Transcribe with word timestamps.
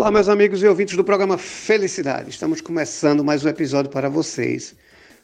Olá, 0.00 0.10
meus 0.10 0.30
amigos 0.30 0.62
e 0.62 0.66
ouvintes 0.66 0.96
do 0.96 1.04
programa 1.04 1.36
Felicidade. 1.36 2.30
Estamos 2.30 2.62
começando 2.62 3.22
mais 3.22 3.44
um 3.44 3.50
episódio 3.50 3.90
para 3.90 4.08
vocês. 4.08 4.74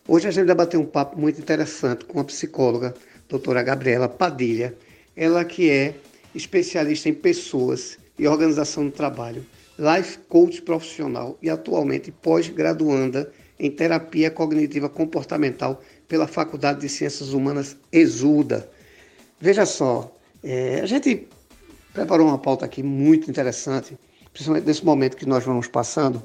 Hoje 0.06 0.28
a 0.28 0.30
gente 0.30 0.44
vai 0.44 0.54
bater 0.54 0.76
um 0.76 0.84
papo 0.84 1.18
muito 1.18 1.40
interessante 1.40 2.04
com 2.04 2.20
a 2.20 2.24
psicóloga, 2.24 2.94
doutora 3.26 3.62
Gabriela 3.62 4.06
Padilha. 4.06 4.76
Ela 5.16 5.46
que 5.46 5.70
é 5.70 5.94
especialista 6.34 7.08
em 7.08 7.14
pessoas 7.14 7.96
e 8.18 8.28
organização 8.28 8.84
do 8.84 8.90
trabalho, 8.90 9.46
life 9.78 10.18
coach 10.28 10.60
profissional 10.60 11.38
e 11.40 11.48
atualmente 11.48 12.12
pós-graduanda 12.12 13.32
em 13.58 13.70
terapia 13.70 14.30
cognitiva 14.30 14.90
comportamental 14.90 15.82
pela 16.06 16.26
Faculdade 16.26 16.80
de 16.80 16.90
Ciências 16.90 17.32
Humanas 17.32 17.78
Exuda. 17.90 18.68
Veja 19.40 19.64
só, 19.64 20.14
é, 20.44 20.80
a 20.82 20.86
gente 20.86 21.26
preparou 21.94 22.26
uma 22.26 22.36
pauta 22.36 22.66
aqui 22.66 22.82
muito 22.82 23.30
interessante, 23.30 23.96
principalmente 24.36 24.66
nesse 24.66 24.84
momento 24.84 25.16
que 25.16 25.26
nós 25.26 25.44
vamos 25.44 25.66
passando, 25.66 26.22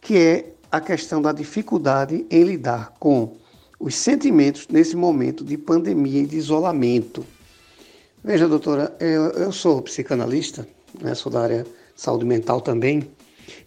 que 0.00 0.16
é 0.16 0.52
a 0.70 0.80
questão 0.80 1.20
da 1.20 1.32
dificuldade 1.32 2.24
em 2.30 2.44
lidar 2.44 2.94
com 3.00 3.36
os 3.78 3.96
sentimentos 3.96 4.68
nesse 4.68 4.94
momento 4.94 5.44
de 5.44 5.58
pandemia 5.58 6.22
e 6.22 6.26
de 6.26 6.36
isolamento. 6.36 7.26
Veja, 8.22 8.46
doutora, 8.46 8.94
eu, 9.00 9.30
eu 9.30 9.50
sou 9.50 9.82
psicanalista, 9.82 10.68
né, 11.02 11.12
sou 11.14 11.32
da 11.32 11.40
área 11.40 11.66
saúde 11.96 12.24
mental 12.24 12.60
também, 12.60 13.10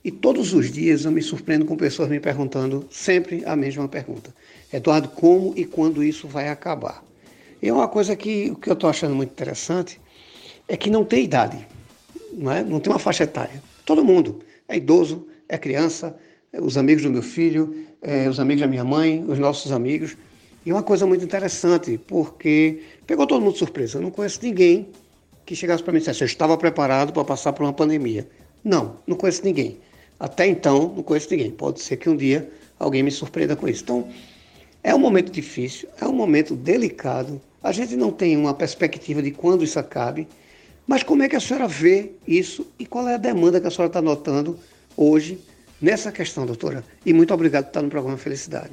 e 0.01 0.11
todos 0.11 0.53
os 0.53 0.71
dias 0.71 1.03
eu 1.03 1.11
me 1.11 1.21
surpreendo 1.21 1.65
com 1.65 1.75
pessoas 1.75 2.07
me 2.07 2.21
perguntando 2.21 2.87
sempre 2.89 3.43
a 3.45 3.53
mesma 3.53 3.87
pergunta. 3.89 4.33
Eduardo, 4.71 5.09
como 5.09 5.53
e 5.57 5.65
quando 5.65 6.01
isso 6.01 6.25
vai 6.25 6.47
acabar? 6.47 7.03
E 7.61 7.69
uma 7.69 7.87
coisa 7.89 8.15
que 8.15 8.55
que 8.61 8.69
eu 8.69 8.73
estou 8.73 8.89
achando 8.89 9.13
muito 9.13 9.31
interessante 9.31 9.99
é 10.69 10.77
que 10.77 10.89
não 10.89 11.03
tem 11.03 11.25
idade, 11.25 11.67
não, 12.31 12.51
é? 12.51 12.63
não 12.63 12.79
tem 12.79 12.93
uma 12.93 12.99
faixa 12.99 13.25
etária. 13.25 13.72
Todo 13.85 14.03
mundo 14.03 14.39
é 14.67 14.77
idoso, 14.77 15.27
é 15.49 15.57
criança, 15.57 16.15
é 16.51 16.61
os 16.61 16.77
amigos 16.77 17.03
do 17.03 17.09
meu 17.09 17.21
filho, 17.21 17.75
é 18.01 18.29
os 18.29 18.39
amigos 18.39 18.61
da 18.61 18.67
minha 18.67 18.83
mãe, 18.83 19.23
os 19.27 19.39
nossos 19.39 19.71
amigos. 19.71 20.15
E 20.65 20.71
uma 20.71 20.83
coisa 20.83 21.05
muito 21.05 21.25
interessante, 21.25 21.97
porque 21.97 22.81
pegou 23.05 23.27
todo 23.27 23.41
mundo 23.41 23.53
de 23.53 23.59
surpresa. 23.59 23.97
Eu 23.97 24.01
não 24.01 24.11
conheço 24.11 24.39
ninguém 24.41 24.87
que 25.45 25.55
chegasse 25.55 25.83
para 25.83 25.91
mim 25.91 25.97
e 25.97 25.99
dissesse: 25.99 26.21
Eu 26.21 26.25
estava 26.27 26.57
preparado 26.57 27.11
para 27.11 27.23
passar 27.23 27.51
por 27.53 27.63
uma 27.63 27.73
pandemia. 27.73 28.27
Não, 28.63 28.95
não 29.05 29.17
conheço 29.17 29.43
ninguém. 29.43 29.77
Até 30.19 30.47
então, 30.47 30.93
não 30.95 31.03
conheço 31.03 31.27
ninguém. 31.31 31.51
Pode 31.51 31.81
ser 31.81 31.97
que 31.97 32.09
um 32.09 32.15
dia 32.15 32.49
alguém 32.79 33.03
me 33.03 33.11
surpreenda 33.11 33.55
com 33.55 33.67
isso. 33.67 33.83
Então, 33.83 34.07
é 34.83 34.93
um 34.95 34.99
momento 34.99 35.31
difícil, 35.31 35.89
é 35.99 36.05
um 36.05 36.13
momento 36.13 36.55
delicado. 36.55 37.41
A 37.61 37.71
gente 37.71 37.95
não 37.95 38.11
tem 38.11 38.37
uma 38.37 38.53
perspectiva 38.53 39.21
de 39.21 39.31
quando 39.31 39.63
isso 39.63 39.79
acabe. 39.79 40.27
Mas 40.85 41.03
como 41.03 41.23
é 41.23 41.29
que 41.29 41.35
a 41.35 41.39
senhora 41.39 41.67
vê 41.67 42.11
isso 42.27 42.71
e 42.77 42.85
qual 42.85 43.07
é 43.07 43.15
a 43.15 43.17
demanda 43.17 43.59
que 43.59 43.67
a 43.67 43.71
senhora 43.71 43.87
está 43.87 44.01
notando 44.01 44.59
hoje 44.97 45.39
nessa 45.81 46.11
questão, 46.11 46.45
doutora? 46.45 46.83
E 47.05 47.13
muito 47.13 47.33
obrigado 47.33 47.65
por 47.65 47.69
estar 47.69 47.81
no 47.81 47.89
programa 47.89 48.17
Felicidade. 48.17 48.71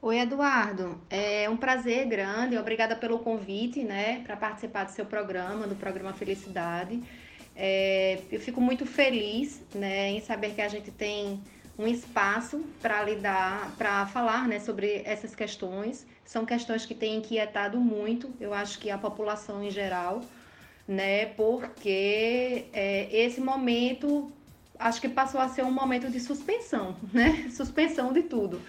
Oi, 0.00 0.18
Eduardo. 0.18 1.00
É 1.08 1.48
um 1.48 1.56
prazer 1.56 2.06
grande. 2.06 2.58
Obrigada 2.58 2.94
pelo 2.94 3.18
convite, 3.18 3.82
né, 3.82 4.20
para 4.24 4.36
participar 4.36 4.84
do 4.84 4.92
seu 4.92 5.06
programa, 5.06 5.66
do 5.66 5.74
programa 5.74 6.12
Felicidade. 6.12 7.02
É, 7.56 8.18
eu 8.30 8.40
fico 8.40 8.60
muito 8.60 8.84
feliz, 8.84 9.62
né, 9.74 10.10
em 10.10 10.20
saber 10.20 10.54
que 10.54 10.60
a 10.60 10.68
gente 10.68 10.90
tem 10.90 11.40
um 11.78 11.86
espaço 11.86 12.64
para 12.82 13.02
lidar, 13.02 13.74
para 13.76 14.06
falar, 14.06 14.46
né, 14.46 14.60
sobre 14.60 15.02
essas 15.04 15.34
questões. 15.34 16.06
São 16.24 16.44
questões 16.44 16.84
que 16.84 16.94
têm 16.94 17.16
inquietado 17.16 17.78
muito. 17.78 18.30
Eu 18.40 18.52
acho 18.52 18.78
que 18.78 18.90
a 18.90 18.98
população 18.98 19.62
em 19.62 19.70
geral, 19.70 20.20
né, 20.86 21.26
porque 21.26 22.66
é, 22.72 23.08
esse 23.10 23.40
momento 23.40 24.30
acho 24.78 25.00
que 25.00 25.08
passou 25.08 25.40
a 25.40 25.48
ser 25.48 25.64
um 25.64 25.70
momento 25.70 26.10
de 26.10 26.20
suspensão, 26.20 26.96
né, 27.12 27.48
suspensão 27.50 28.12
de 28.12 28.22
tudo. 28.22 28.60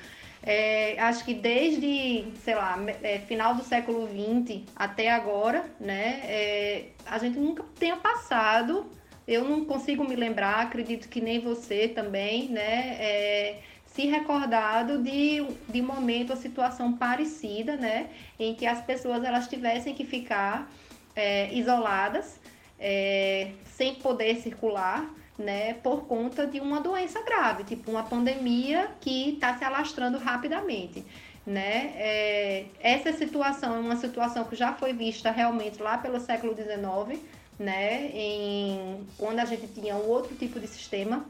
É, 0.42 1.00
acho 1.00 1.26
que 1.26 1.34
desde, 1.34 2.26
sei 2.44 2.54
lá, 2.54 2.78
é, 3.02 3.20
final 3.20 3.56
do 3.56 3.64
século 3.64 4.08
XX 4.08 4.62
até 4.76 5.10
agora, 5.10 5.66
né, 5.80 6.22
é, 6.24 6.86
a 7.06 7.18
gente 7.18 7.40
nunca 7.40 7.64
tenha 7.80 7.98
passado, 7.98 8.86
eu 9.28 9.44
não 9.44 9.66
consigo 9.66 10.08
me 10.08 10.16
lembrar, 10.16 10.62
acredito 10.62 11.10
que 11.10 11.20
nem 11.20 11.40
você 11.40 11.88
também, 11.88 12.48
né, 12.50 12.96
é, 13.00 13.60
se 13.88 14.06
recordado 14.06 15.02
de, 15.02 15.44
de 15.68 15.82
momento, 15.82 16.32
a 16.32 16.36
situação 16.36 16.94
parecida, 16.94 17.76
né, 17.76 18.10
em 18.38 18.54
que 18.54 18.68
as 18.68 18.82
pessoas 18.82 19.24
elas 19.24 19.48
tivessem 19.48 19.96
que 19.96 20.06
ficar 20.06 20.70
é, 21.16 21.54
isoladas, 21.54 22.40
é, 22.80 23.52
sem 23.66 23.96
poder 23.96 24.38
circular, 24.38 25.10
né, 25.38 25.74
por 25.76 26.06
conta 26.06 26.48
de 26.48 26.60
uma 26.60 26.80
doença 26.80 27.22
grave, 27.22 27.64
tipo 27.64 27.92
uma 27.92 28.04
pandemia 28.04 28.90
que 29.02 29.32
está 29.32 29.58
se 29.58 29.64
alastrando 29.64 30.18
rapidamente. 30.18 31.06
Né? 31.46 31.94
É, 31.96 32.66
essa 32.80 33.14
situação 33.14 33.76
é 33.76 33.80
uma 33.80 33.98
situação 33.98 34.46
que 34.46 34.56
já 34.56 34.74
foi 34.74 34.94
vista 34.94 35.30
realmente 35.30 35.82
lá 35.82 35.98
pelo 35.98 36.20
século 36.20 36.56
XIX, 36.56 37.22
né? 37.60 38.10
em, 38.14 39.06
quando 39.18 39.40
a 39.40 39.46
gente 39.46 39.68
tinha 39.68 39.96
um 39.96 40.08
outro 40.08 40.36
tipo 40.36 40.60
de 40.60 40.68
sistema 40.68 41.26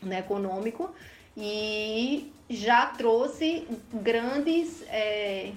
né, 0.00 0.20
econômico 0.20 0.90
e 1.36 2.32
já 2.48 2.86
trouxe 2.86 3.66
grandes, 3.92 4.82
é, 4.88 5.52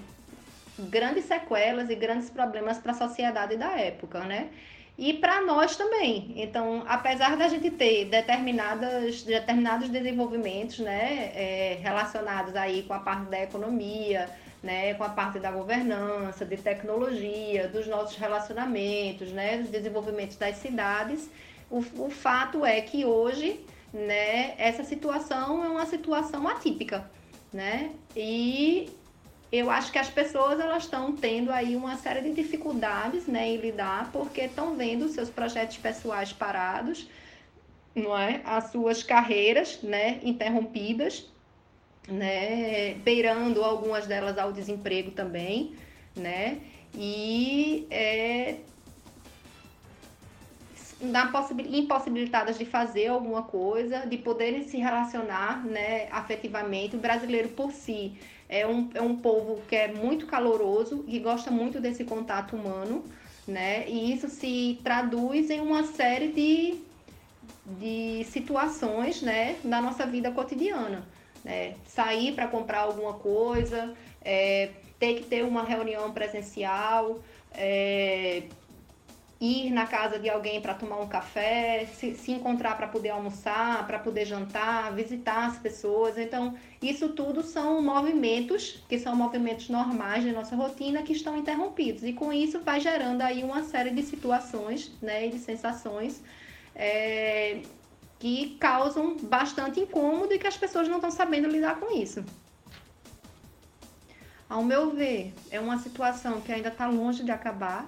grandes 0.78 1.24
sequelas 1.24 1.90
e 1.90 1.94
grandes 1.94 2.30
problemas 2.30 2.78
para 2.78 2.92
a 2.92 2.94
sociedade 2.94 3.56
da 3.56 3.78
época. 3.78 4.20
Né? 4.20 4.50
e 4.98 5.12
para 5.12 5.42
nós 5.42 5.76
também. 5.76 6.32
Então, 6.36 6.82
apesar 6.86 7.36
da 7.36 7.48
gente 7.48 7.70
ter 7.70 8.06
determinadas, 8.06 9.22
determinados 9.22 9.88
desenvolvimentos 9.88 10.78
né, 10.78 11.32
é, 11.34 11.78
relacionados 11.82 12.56
aí 12.56 12.82
com 12.82 12.94
a 12.94 13.00
parte 13.00 13.28
da 13.30 13.42
economia, 13.42 14.28
né, 14.62 14.94
com 14.94 15.04
a 15.04 15.10
parte 15.10 15.38
da 15.38 15.50
governança, 15.50 16.46
de 16.46 16.56
tecnologia, 16.56 17.68
dos 17.68 17.86
nossos 17.86 18.16
relacionamentos, 18.16 19.30
né, 19.32 19.58
dos 19.58 19.68
desenvolvimentos 19.68 20.36
das 20.36 20.56
cidades, 20.56 21.30
o, 21.70 21.84
o 21.98 22.10
fato 22.10 22.64
é 22.64 22.80
que 22.80 23.04
hoje 23.04 23.60
né, 23.92 24.54
essa 24.56 24.82
situação 24.82 25.62
é 25.62 25.68
uma 25.68 25.84
situação 25.84 26.48
atípica. 26.48 27.08
Né? 27.52 27.92
E 28.14 28.90
eu 29.56 29.70
acho 29.70 29.92
que 29.92 29.98
as 29.98 30.08
pessoas 30.08 30.58
elas 30.58 30.84
estão 30.84 31.12
tendo 31.12 31.52
aí 31.52 31.76
uma 31.76 31.96
série 31.96 32.20
de 32.20 32.32
dificuldades 32.32 33.26
né, 33.26 33.48
em 33.48 33.56
lidar, 33.56 34.10
porque 34.12 34.42
estão 34.42 34.74
vendo 34.74 35.08
seus 35.08 35.30
projetos 35.30 35.76
pessoais 35.76 36.32
parados, 36.32 37.08
não 37.94 38.16
é? 38.16 38.40
as 38.44 38.70
suas 38.70 39.02
carreiras 39.02 39.80
né, 39.82 40.20
interrompidas, 40.22 41.30
né, 42.08 42.94
beirando 42.94 43.62
algumas 43.62 44.06
delas 44.06 44.38
ao 44.38 44.52
desemprego 44.52 45.10
também, 45.10 45.74
né? 46.14 46.60
E 46.94 47.86
é, 47.90 48.56
na 51.00 51.30
impossibilitadas 51.70 52.58
de 52.58 52.64
fazer 52.64 53.08
alguma 53.08 53.42
coisa, 53.42 54.06
de 54.06 54.16
poderem 54.16 54.62
se 54.62 54.78
relacionar 54.78 55.64
né, 55.64 56.08
afetivamente. 56.10 56.96
O 56.96 56.98
brasileiro 56.98 57.50
por 57.50 57.72
si 57.72 58.16
é 58.48 58.66
um, 58.66 58.90
é 58.94 59.02
um 59.02 59.16
povo 59.16 59.60
que 59.68 59.74
é 59.74 59.88
muito 59.88 60.26
caloroso 60.26 61.04
e 61.08 61.18
gosta 61.18 61.50
muito 61.50 61.80
desse 61.80 62.04
contato 62.04 62.54
humano, 62.56 63.04
né? 63.46 63.88
E 63.88 64.12
isso 64.12 64.28
se 64.28 64.78
traduz 64.82 65.50
em 65.50 65.60
uma 65.60 65.84
série 65.84 66.28
de, 66.28 66.78
de 67.78 68.24
situações, 68.24 69.22
né, 69.22 69.56
da 69.64 69.80
nossa 69.80 70.06
vida 70.06 70.30
cotidiana. 70.30 71.06
Né? 71.44 71.74
Sair 71.86 72.32
para 72.32 72.48
comprar 72.48 72.80
alguma 72.80 73.14
coisa, 73.14 73.94
é, 74.22 74.70
ter 74.98 75.14
que 75.14 75.24
ter 75.24 75.44
uma 75.44 75.62
reunião 75.62 76.10
presencial, 76.12 77.20
é, 77.52 78.42
ir 79.40 79.70
na 79.70 79.86
casa 79.86 80.18
de 80.18 80.30
alguém 80.30 80.60
para 80.62 80.72
tomar 80.72 80.98
um 80.98 81.08
café, 81.08 81.86
se, 81.94 82.14
se 82.14 82.32
encontrar 82.32 82.76
para 82.76 82.88
poder 82.88 83.10
almoçar, 83.10 83.86
para 83.86 83.98
poder 83.98 84.24
jantar, 84.24 84.94
visitar 84.94 85.46
as 85.46 85.58
pessoas. 85.58 86.16
Então, 86.16 86.54
isso 86.80 87.10
tudo 87.10 87.42
são 87.42 87.82
movimentos 87.82 88.82
que 88.88 88.98
são 88.98 89.14
movimentos 89.14 89.68
normais 89.68 90.24
da 90.24 90.32
nossa 90.32 90.56
rotina 90.56 91.02
que 91.02 91.12
estão 91.12 91.36
interrompidos. 91.36 92.02
E 92.02 92.14
com 92.14 92.32
isso 92.32 92.60
vai 92.60 92.80
gerando 92.80 93.20
aí 93.20 93.42
uma 93.42 93.62
série 93.62 93.90
de 93.90 94.02
situações 94.02 94.90
né, 95.02 95.26
e 95.26 95.30
de 95.30 95.38
sensações 95.38 96.22
é, 96.74 97.60
que 98.18 98.56
causam 98.58 99.16
bastante 99.18 99.80
incômodo 99.80 100.32
e 100.32 100.38
que 100.38 100.46
as 100.46 100.56
pessoas 100.56 100.88
não 100.88 100.96
estão 100.96 101.10
sabendo 101.10 101.46
lidar 101.46 101.78
com 101.78 101.94
isso. 101.94 102.24
Ao 104.48 104.62
meu 104.62 104.92
ver, 104.92 105.34
é 105.50 105.60
uma 105.60 105.78
situação 105.78 106.40
que 106.40 106.52
ainda 106.52 106.68
está 106.68 106.86
longe 106.86 107.24
de 107.24 107.32
acabar, 107.32 107.86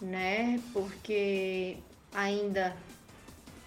né? 0.00 0.60
Porque 0.72 1.76
ainda 2.14 2.76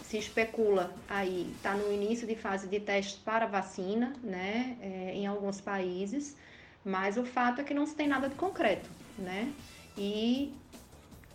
se 0.03 0.17
especula 0.17 0.93
aí, 1.09 1.51
está 1.55 1.73
no 1.75 1.91
início 1.91 2.27
de 2.27 2.35
fase 2.35 2.67
de 2.67 2.79
teste 2.79 3.19
para 3.19 3.45
vacina, 3.45 4.13
né? 4.23 4.77
É, 4.81 5.13
em 5.13 5.25
alguns 5.25 5.59
países, 5.61 6.35
mas 6.83 7.17
o 7.17 7.25
fato 7.25 7.61
é 7.61 7.63
que 7.63 7.73
não 7.73 7.85
se 7.85 7.95
tem 7.95 8.07
nada 8.07 8.29
de 8.29 8.35
concreto, 8.35 8.89
né? 9.17 9.51
E 9.97 10.53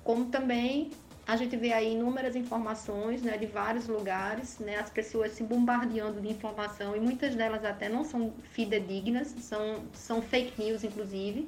como 0.05 0.27
também 0.27 0.91
a 1.29 1.37
gente 1.37 1.55
vê 1.59 1.75
aí 1.75 1.93
inúmeras 1.93 2.35
informações 2.35 3.21
né, 3.21 3.37
de 3.37 3.45
vários 3.45 3.87
lugares, 3.87 4.59
né, 4.59 4.77
as 4.77 4.89
pessoas 4.89 5.33
se 5.33 5.43
bombardeando 5.43 6.23
de 6.23 6.29
informação 6.29 6.97
e 6.97 7.01
muitas 7.01 7.35
delas 7.35 7.63
até 7.67 7.87
não 7.87 8.03
são 8.03 8.33
fidedignas, 8.53 9.35
são, 9.41 9.83
são 9.93 10.23
fake 10.23 10.59
news, 10.59 10.83
inclusive, 10.83 11.47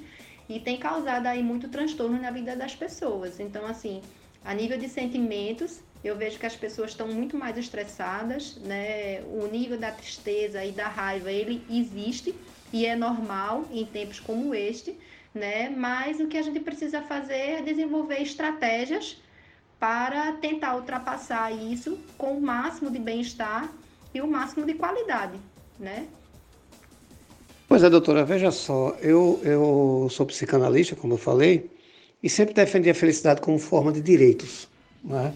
e 0.50 0.58
tem 0.58 0.76
causado 0.76 1.26
aí 1.26 1.44
muito 1.44 1.68
transtorno 1.68 2.20
na 2.20 2.32
vida 2.32 2.56
das 2.56 2.74
pessoas. 2.74 3.38
Então, 3.38 3.64
assim, 3.64 4.02
a 4.44 4.52
nível 4.52 4.76
de 4.76 4.88
sentimentos, 4.88 5.78
eu 6.02 6.16
vejo 6.16 6.40
que 6.40 6.46
as 6.46 6.56
pessoas 6.56 6.90
estão 6.90 7.06
muito 7.06 7.36
mais 7.36 7.56
estressadas, 7.56 8.56
né? 8.56 9.22
O 9.22 9.46
nível 9.46 9.78
da 9.78 9.92
tristeza 9.92 10.64
e 10.64 10.72
da 10.72 10.88
raiva, 10.88 11.30
ele 11.30 11.62
existe 11.70 12.34
e 12.72 12.84
é 12.84 12.96
normal 12.96 13.64
em 13.70 13.86
tempos 13.86 14.18
como 14.18 14.52
este, 14.52 14.98
né? 15.32 15.70
Mas 15.70 16.18
o 16.18 16.26
que 16.26 16.36
a 16.36 16.42
gente 16.42 16.58
precisa 16.58 17.00
fazer 17.00 17.60
é 17.60 17.62
desenvolver 17.62 18.20
estratégias 18.20 19.18
para 19.78 20.32
tentar 20.32 20.74
ultrapassar 20.74 21.52
isso 21.52 21.96
com 22.18 22.36
o 22.36 22.40
máximo 22.40 22.90
de 22.90 22.98
bem-estar 22.98 23.70
e 24.12 24.20
o 24.20 24.26
máximo 24.26 24.66
de 24.66 24.74
qualidade, 24.74 25.38
né? 25.78 26.08
Pois 27.70 27.84
é, 27.84 27.88
doutora, 27.88 28.24
veja 28.24 28.50
só, 28.50 28.96
eu, 29.00 29.40
eu 29.44 30.08
sou 30.10 30.26
psicanalista, 30.26 30.96
como 30.96 31.14
eu 31.14 31.16
falei, 31.16 31.70
e 32.20 32.28
sempre 32.28 32.52
defendi 32.52 32.90
a 32.90 32.94
felicidade 32.94 33.40
como 33.40 33.60
forma 33.60 33.92
de 33.92 34.00
direitos, 34.00 34.66
né? 35.04 35.32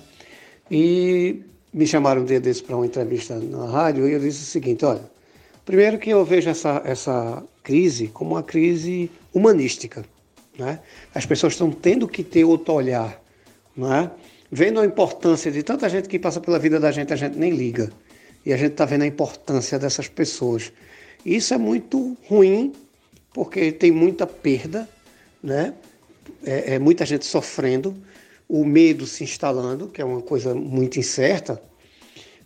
E 0.68 1.42
me 1.72 1.86
chamaram 1.86 2.22
um 2.22 2.24
dia 2.24 2.40
desse 2.40 2.60
para 2.60 2.74
uma 2.74 2.86
entrevista 2.86 3.38
na 3.38 3.66
rádio 3.66 4.08
e 4.08 4.12
eu 4.14 4.18
disse 4.18 4.42
o 4.42 4.46
seguinte: 4.46 4.84
olha, 4.84 5.08
primeiro 5.64 5.96
que 5.96 6.10
eu 6.10 6.24
vejo 6.24 6.50
essa, 6.50 6.82
essa 6.84 7.40
crise 7.62 8.08
como 8.08 8.32
uma 8.32 8.42
crise 8.42 9.08
humanística. 9.32 10.04
Né? 10.58 10.80
As 11.14 11.24
pessoas 11.24 11.52
estão 11.52 11.70
tendo 11.70 12.08
que 12.08 12.24
ter 12.24 12.42
outro 12.42 12.74
olhar. 12.74 13.22
Né? 13.76 14.10
Vendo 14.50 14.80
a 14.80 14.84
importância 14.84 15.52
de 15.52 15.62
tanta 15.62 15.88
gente 15.88 16.08
que 16.08 16.18
passa 16.18 16.40
pela 16.40 16.58
vida 16.58 16.80
da 16.80 16.90
gente, 16.90 17.12
a 17.12 17.16
gente 17.16 17.38
nem 17.38 17.52
liga. 17.52 17.92
E 18.44 18.52
a 18.52 18.56
gente 18.56 18.72
está 18.72 18.84
vendo 18.84 19.02
a 19.02 19.06
importância 19.06 19.78
dessas 19.78 20.08
pessoas. 20.08 20.72
Isso 21.24 21.54
é 21.54 21.58
muito 21.58 22.16
ruim, 22.28 22.72
porque 23.32 23.72
tem 23.72 23.90
muita 23.90 24.26
perda, 24.26 24.88
né? 25.42 25.74
é, 26.44 26.74
é 26.74 26.78
muita 26.78 27.04
gente 27.04 27.24
sofrendo 27.24 27.94
o 28.48 28.64
medo 28.64 29.06
se 29.06 29.24
instalando, 29.24 29.88
que 29.88 30.00
é 30.00 30.04
uma 30.04 30.20
coisa 30.20 30.54
muito 30.54 30.98
incerta, 30.98 31.60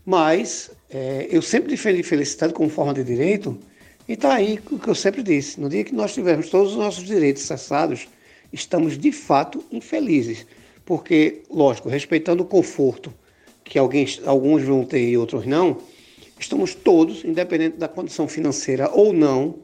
mas 0.05 0.71
é, 0.89 1.27
eu 1.31 1.43
sempre 1.43 1.71
defendi 1.71 2.03
felicidade 2.03 2.53
como 2.53 2.71
forma 2.71 2.95
de 2.95 3.05
direito, 3.05 3.59
e 4.09 4.13
está 4.13 4.35
aí 4.35 4.59
o 4.71 4.79
que 4.79 4.89
eu 4.89 4.95
sempre 4.95 5.23
disse: 5.23 5.61
no 5.61 5.69
dia 5.69 5.85
que 5.85 5.95
nós 5.95 6.15
tivermos 6.15 6.49
todos 6.49 6.73
os 6.73 6.79
nossos 6.79 7.05
direitos 7.05 7.43
cessados, 7.43 8.09
estamos 8.53 8.97
de 8.97 9.13
fato 9.13 9.63
infelizes, 9.71 10.47
porque, 10.85 11.43
lógico, 11.51 11.89
respeitando 11.89 12.43
o 12.43 12.47
conforto 12.47 13.13
que 13.65 13.79
alguém, 13.79 14.07
alguns 14.25 14.63
vão 14.63 14.85
ter 14.85 15.07
e 15.07 15.19
outros 15.19 15.45
não, 15.45 15.79
estamos 16.39 16.75
todos, 16.75 17.25
independente 17.25 17.77
da 17.77 17.89
condição 17.89 18.29
financeira 18.29 18.91
ou 18.93 19.13
não, 19.13 19.57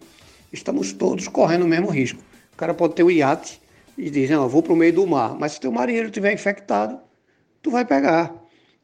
estamos 0.52 0.92
todos 0.92 1.28
correndo 1.28 1.64
o 1.64 1.68
mesmo 1.68 1.88
risco. 1.88 2.20
O 2.52 2.56
cara 2.56 2.74
pode 2.74 2.94
ter 2.94 3.02
o 3.02 3.10
iate 3.10 3.60
e 3.96 4.10
diz, 4.10 4.30
não, 4.30 4.42
eu 4.42 4.48
vou 4.48 4.62
para 4.62 4.72
o 4.72 4.76
meio 4.76 4.92
do 4.92 5.06
mar. 5.06 5.36
Mas 5.38 5.52
se 5.52 5.60
teu 5.60 5.72
marinheiro 5.72 6.08
estiver 6.08 6.32
infectado, 6.32 6.98
tu 7.62 7.70
vai 7.70 7.84
pegar. 7.84 8.34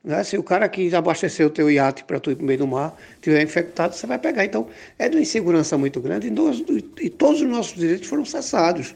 Né? 0.03 0.23
Se 0.25 0.37
o 0.39 0.43
cara 0.43 0.69
que 0.69 0.95
abasteceu 0.95 1.49
o 1.49 1.51
teu 1.51 1.71
iate 1.71 2.05
para 2.05 2.19
tu 2.19 2.31
ir 2.31 2.37
para 2.37 2.43
o 2.43 2.47
meio 2.47 2.59
do 2.59 2.67
mar 2.67 2.97
estiver 3.15 3.43
infectado, 3.43 3.95
você 3.95 4.07
vai 4.07 4.19
pegar. 4.19 4.45
Então, 4.45 4.69
é 4.99 5.09
de 5.09 5.17
uma 5.17 5.23
insegurança 5.23 5.77
muito 5.77 6.01
grande 6.01 6.29
e, 6.29 6.31
nós, 6.31 6.63
e 7.01 7.11
todos 7.11 7.41
os 7.43 7.49
nossos 7.49 7.75
direitos 7.77 8.09
foram 8.09 8.25
cessados. 8.25 8.95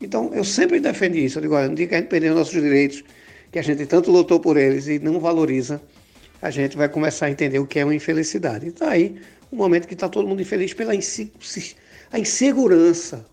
Então, 0.00 0.32
eu 0.32 0.44
sempre 0.44 0.80
defendi 0.80 1.24
isso. 1.24 1.38
Eu 1.38 1.42
digo, 1.42 1.54
olha, 1.54 1.68
no 1.68 1.74
dia 1.74 1.86
que 1.86 1.94
a 1.94 1.98
gente 1.98 2.08
perder 2.08 2.30
os 2.30 2.36
nossos 2.36 2.60
direitos, 2.60 3.04
que 3.52 3.58
a 3.58 3.62
gente 3.62 3.84
tanto 3.86 4.10
lutou 4.10 4.40
por 4.40 4.56
eles 4.56 4.86
e 4.88 4.98
não 4.98 5.20
valoriza, 5.20 5.80
a 6.42 6.50
gente 6.50 6.76
vai 6.76 6.88
começar 6.88 7.26
a 7.26 7.30
entender 7.30 7.58
o 7.58 7.66
que 7.66 7.78
é 7.78 7.84
uma 7.84 7.94
infelicidade. 7.94 8.68
Está 8.68 8.90
aí 8.90 9.20
um 9.52 9.56
momento 9.56 9.86
que 9.86 9.94
está 9.94 10.08
todo 10.08 10.26
mundo 10.26 10.40
infeliz 10.40 10.72
pela 10.72 10.94
insegurança 12.14 13.26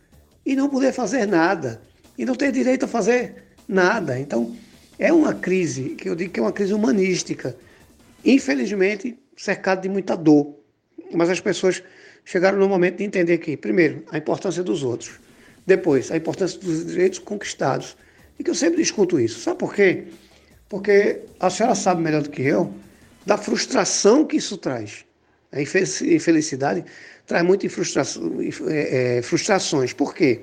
e 0.45 0.55
não 0.55 0.69
poder 0.69 0.91
fazer 0.91 1.25
nada 1.25 1.81
e 2.17 2.25
não 2.25 2.35
tem 2.35 2.51
direito 2.51 2.85
a 2.85 2.87
fazer 2.87 3.43
nada. 3.67 4.19
Então, 4.19 4.55
é 4.97 5.13
uma 5.13 5.33
crise, 5.33 5.89
que 5.89 6.09
eu 6.09 6.15
digo 6.15 6.33
que 6.33 6.39
é 6.39 6.43
uma 6.43 6.51
crise 6.51 6.73
humanística. 6.73 7.55
Infelizmente, 8.25 9.17
cercado 9.37 9.81
de 9.81 9.89
muita 9.89 10.15
dor. 10.17 10.55
Mas 11.13 11.29
as 11.29 11.39
pessoas 11.39 11.83
chegaram 12.25 12.57
no 12.57 12.67
momento 12.67 12.97
de 12.97 13.03
entender 13.03 13.37
que, 13.37 13.55
primeiro, 13.55 14.03
a 14.11 14.17
importância 14.17 14.63
dos 14.63 14.83
outros. 14.83 15.19
Depois, 15.65 16.11
a 16.11 16.17
importância 16.17 16.59
dos 16.59 16.87
direitos 16.87 17.19
conquistados. 17.19 17.95
E 18.39 18.43
que 18.43 18.49
eu 18.49 18.55
sempre 18.55 18.77
discuto 18.81 19.19
isso. 19.19 19.39
Sabe 19.39 19.59
por 19.59 19.73
quê? 19.73 20.05
Porque 20.67 21.21
a 21.39 21.49
senhora 21.49 21.75
sabe 21.75 22.01
melhor 22.01 22.23
do 22.23 22.29
que 22.29 22.41
eu 22.41 22.73
da 23.27 23.37
frustração 23.37 24.23
que 24.23 24.37
isso 24.37 24.57
traz. 24.57 25.03
A 25.51 25.61
infelicidade 25.61 26.85
traz 27.25 27.45
muitas 27.45 27.73
frustra 27.73 28.03
é, 28.69 29.17
é, 29.17 29.21
frustrações. 29.21 29.91
Por 29.91 30.15
quê? 30.15 30.39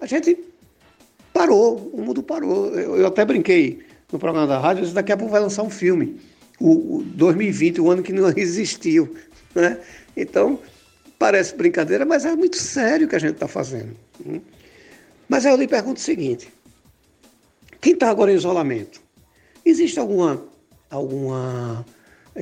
A 0.00 0.06
gente 0.06 0.36
parou, 1.32 1.88
o 1.92 2.02
mundo 2.02 2.20
parou. 2.20 2.74
Eu, 2.74 2.96
eu 2.96 3.06
até 3.06 3.24
brinquei 3.24 3.84
no 4.10 4.18
programa 4.18 4.48
da 4.48 4.58
rádio, 4.58 4.82
disse, 4.82 4.94
daqui 4.94 5.12
a 5.12 5.16
pouco 5.16 5.30
vai 5.30 5.40
lançar 5.40 5.62
um 5.62 5.70
filme, 5.70 6.20
o, 6.58 6.96
o 6.96 7.02
2020, 7.04 7.80
o 7.80 7.88
ano 7.88 8.02
que 8.02 8.12
não 8.12 8.28
existiu. 8.36 9.14
Né? 9.54 9.78
Então, 10.16 10.58
parece 11.16 11.54
brincadeira, 11.54 12.04
mas 12.04 12.24
é 12.24 12.34
muito 12.34 12.56
sério 12.56 13.06
o 13.06 13.08
que 13.08 13.14
a 13.14 13.20
gente 13.20 13.34
está 13.34 13.46
fazendo. 13.46 13.96
Né? 14.24 14.40
Mas 15.28 15.46
aí 15.46 15.52
eu 15.52 15.56
lhe 15.56 15.68
pergunto 15.68 16.00
o 16.00 16.02
seguinte: 16.02 16.52
quem 17.80 17.92
está 17.92 18.10
agora 18.10 18.32
em 18.32 18.36
isolamento? 18.36 19.00
Existe 19.64 20.00
alguma, 20.00 20.42
alguma 20.90 21.86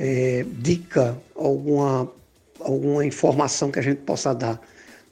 é, 0.01 0.45
dica, 0.47 1.21
alguma, 1.35 2.09
alguma 2.61 3.05
informação 3.05 3.69
que 3.69 3.79
a 3.79 3.81
gente 3.81 3.99
possa 3.99 4.33
dar 4.33 4.61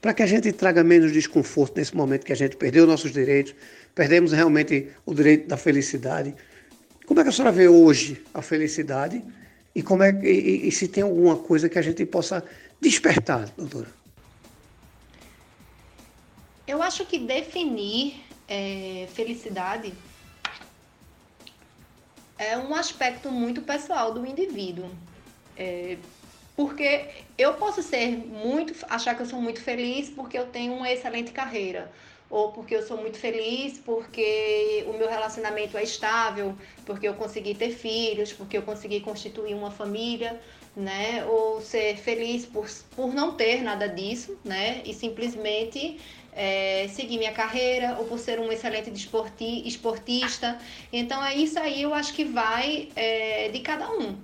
para 0.01 0.13
que 0.13 0.23
a 0.23 0.25
gente 0.25 0.53
traga 0.53 0.81
menos 0.81 1.11
desconforto 1.11 1.75
nesse 1.75 1.93
momento 1.93 2.25
que 2.25 2.31
a 2.31 2.35
gente 2.35 2.55
perdeu 2.55 2.87
nossos 2.87 3.11
direitos, 3.11 3.53
perdemos 3.93 4.31
realmente 4.31 4.87
o 5.05 5.13
direito 5.13 5.47
da 5.47 5.57
felicidade. 5.57 6.33
Como 7.05 7.19
é 7.19 7.23
que 7.23 7.29
a 7.29 7.31
senhora 7.33 7.51
vê 7.51 7.67
hoje 7.67 8.23
a 8.33 8.41
felicidade 8.41 9.21
e, 9.75 9.83
como 9.83 10.03
é, 10.03 10.11
e, 10.23 10.69
e 10.69 10.71
se 10.71 10.87
tem 10.87 11.03
alguma 11.03 11.35
coisa 11.35 11.67
que 11.67 11.77
a 11.77 11.81
gente 11.81 12.05
possa 12.05 12.41
despertar, 12.79 13.49
doutora? 13.57 13.87
Eu 16.65 16.81
acho 16.81 17.05
que 17.05 17.19
definir 17.19 18.21
é, 18.47 19.07
felicidade 19.13 19.93
é 22.37 22.57
um 22.57 22.75
aspecto 22.75 23.31
muito 23.31 23.61
pessoal 23.61 24.13
do 24.13 24.25
indivíduo. 24.25 24.89
É, 25.55 25.97
porque 26.55 27.07
eu 27.37 27.53
posso 27.53 27.83
ser 27.83 28.09
muito, 28.17 28.73
achar 28.89 29.15
que 29.15 29.21
eu 29.21 29.25
sou 29.25 29.39
muito 29.39 29.61
feliz 29.61 30.09
porque 30.09 30.37
eu 30.37 30.47
tenho 30.47 30.73
uma 30.73 30.91
excelente 30.91 31.31
carreira, 31.31 31.91
ou 32.29 32.51
porque 32.51 32.75
eu 32.75 32.81
sou 32.81 32.97
muito 32.97 33.17
feliz 33.17 33.77
porque 33.77 34.83
o 34.87 34.93
meu 34.93 35.07
relacionamento 35.07 35.77
é 35.77 35.83
estável, 35.83 36.55
porque 36.83 37.07
eu 37.07 37.13
consegui 37.13 37.53
ter 37.53 37.69
filhos, 37.69 38.33
porque 38.33 38.57
eu 38.57 38.63
consegui 38.63 39.01
constituir 39.01 39.53
uma 39.53 39.69
família, 39.69 40.41
né? 40.75 41.25
Ou 41.25 41.61
ser 41.61 41.97
feliz 41.97 42.45
por, 42.45 42.67
por 42.95 43.13
não 43.13 43.35
ter 43.35 43.61
nada 43.61 43.87
disso, 43.87 44.37
né? 44.43 44.81
E 44.83 44.93
simplesmente 44.93 45.99
é, 46.37 46.87
seguir 46.89 47.17
minha 47.17 47.31
carreira, 47.31 47.97
ou 47.97 48.05
por 48.05 48.19
ser 48.19 48.39
um 48.39 48.51
excelente 48.51 48.91
esportista. 49.65 50.59
Então 50.93 51.23
é 51.25 51.35
isso 51.35 51.59
aí, 51.59 51.81
eu 51.81 51.93
acho 51.95 52.13
que 52.13 52.23
vai 52.23 52.89
é, 52.95 53.49
de 53.49 53.59
cada 53.61 53.89
um, 53.91 54.15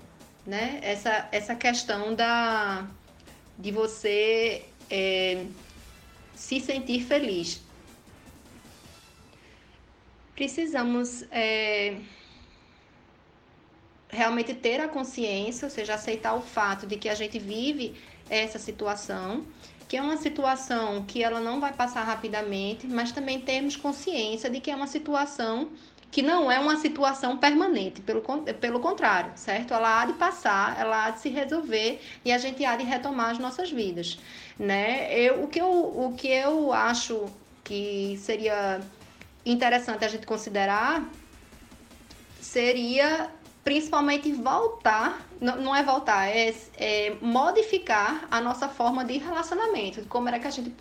né? 0.46 0.80
Essa, 0.84 1.28
essa 1.32 1.56
questão 1.56 2.14
da, 2.14 2.88
de 3.58 3.72
você 3.72 4.64
é, 4.92 5.44
se 6.36 6.60
sentir 6.60 7.04
feliz. 7.04 7.62
Precisamos 10.36 11.24
é, 11.32 11.96
realmente 14.08 14.54
ter 14.54 14.80
a 14.80 14.88
consciência, 14.88 15.66
ou 15.66 15.72
seja, 15.72 15.96
aceitar 15.96 16.36
o 16.36 16.42
fato 16.42 16.86
de 16.86 16.96
que 16.96 17.10
a 17.10 17.16
gente 17.16 17.40
vive 17.40 17.96
essa 18.30 18.60
situação, 18.60 19.46
que 19.88 19.98
é 19.98 20.02
uma 20.02 20.18
situação 20.18 21.04
que 21.06 21.24
ela 21.24 21.40
não 21.40 21.60
vai 21.60 21.74
passar 21.74 22.04
rapidamente, 22.04 22.88
mas 22.88 23.12
também 23.12 23.40
temos 23.40 23.76
consciência 23.76 24.50
de 24.50 24.60
que 24.60 24.72
é 24.72 24.76
uma 24.76 24.88
situação 24.88 25.70
que 26.14 26.22
não 26.22 26.52
é 26.52 26.60
uma 26.60 26.78
situação 26.78 27.38
permanente, 27.38 28.00
pelo, 28.02 28.22
pelo 28.22 28.80
contrário, 28.80 29.32
certo? 29.36 29.74
Ela 29.74 30.02
há 30.02 30.06
de 30.06 30.14
passar, 30.14 30.80
ela 30.80 31.06
há 31.06 31.10
de 31.10 31.20
se 31.20 31.30
resolver 31.30 32.00
e 32.24 32.32
a 32.32 32.38
gente 32.38 32.64
há 32.64 32.76
de 32.76 32.84
retomar 32.84 33.32
as 33.32 33.40
nossas 33.40 33.72
vidas, 33.72 34.20
né? 34.60 35.12
Eu, 35.12 35.44
o, 35.44 35.48
que 35.48 35.60
eu, 35.60 35.72
o 35.72 36.14
que 36.16 36.28
eu 36.28 36.72
acho 36.72 37.26
que 37.64 38.16
seria 38.22 38.80
interessante 39.44 40.06
a 40.06 40.08
gente 40.08 40.28
considerar 40.28 41.04
seria 42.40 43.32
principalmente 43.64 44.32
voltar, 44.34 45.26
não, 45.40 45.76
é 45.76 45.84
voltar, 45.84 46.28
é, 46.28 46.54
é, 46.78 47.16
modificar 47.22 48.28
a 48.30 48.42
nossa 48.42 48.68
forma 48.68 49.06
de 49.06 49.18
relacionamento, 49.18 50.06
como 50.08 50.30
é 50.30 50.38
que 50.38 50.48
a 50.48 50.52
gente, 50.52 50.74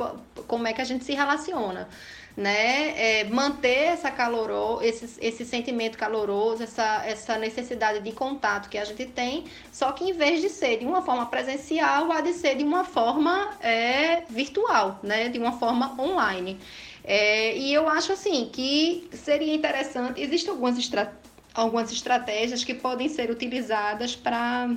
como 0.47 0.67
é 0.67 0.73
que 0.73 0.81
a 0.81 0.85
gente 0.85 1.05
se 1.05 1.13
relaciona 1.13 1.89
né, 2.37 3.21
é, 3.21 3.25
manter 3.25 3.93
essa 3.93 4.11
caloro, 4.11 4.83
esse, 4.83 5.19
esse 5.21 5.45
sentimento 5.45 5.99
caloroso, 5.99 6.63
essa, 6.63 7.05
essa 7.05 7.37
necessidade 7.37 8.01
de 8.01 8.13
contato 8.13 8.69
que 8.69 8.79
a 8.79 8.85
gente 8.85 9.07
tem, 9.07 9.45
só 9.71 9.93
que 9.93 10.05
em 10.05 10.13
vez 10.13 10.41
de 10.41 10.49
ser 10.49 10.79
de 10.79 10.87
uma 10.87 11.03
forma 11.03 11.27
presencial, 11.27 12.11
há 12.11 12.21
de 12.21 12.33
ser 12.33 12.57
de 12.57 12.65
uma 12.65 12.85
forma 12.85 13.51
é, 13.61 14.23
virtual, 14.29 14.99
né, 15.03 15.29
de 15.29 15.39
uma 15.39 15.53
forma 15.53 15.95
online. 16.01 16.59
É, 17.05 17.57
e 17.57 17.75
eu 17.75 17.89
acho 17.89 18.13
assim 18.13 18.49
que 18.53 19.09
seria 19.13 19.55
interessante, 19.55 20.21
existem 20.21 20.51
algumas, 20.51 20.79
estra 20.79 21.13
algumas 21.55 21.93
estratégias 21.93 22.65
que 22.65 22.75
podem 22.75 23.09
ser 23.09 23.31
utilizadas 23.31 24.17
para 24.17 24.77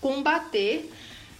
combater 0.00 0.90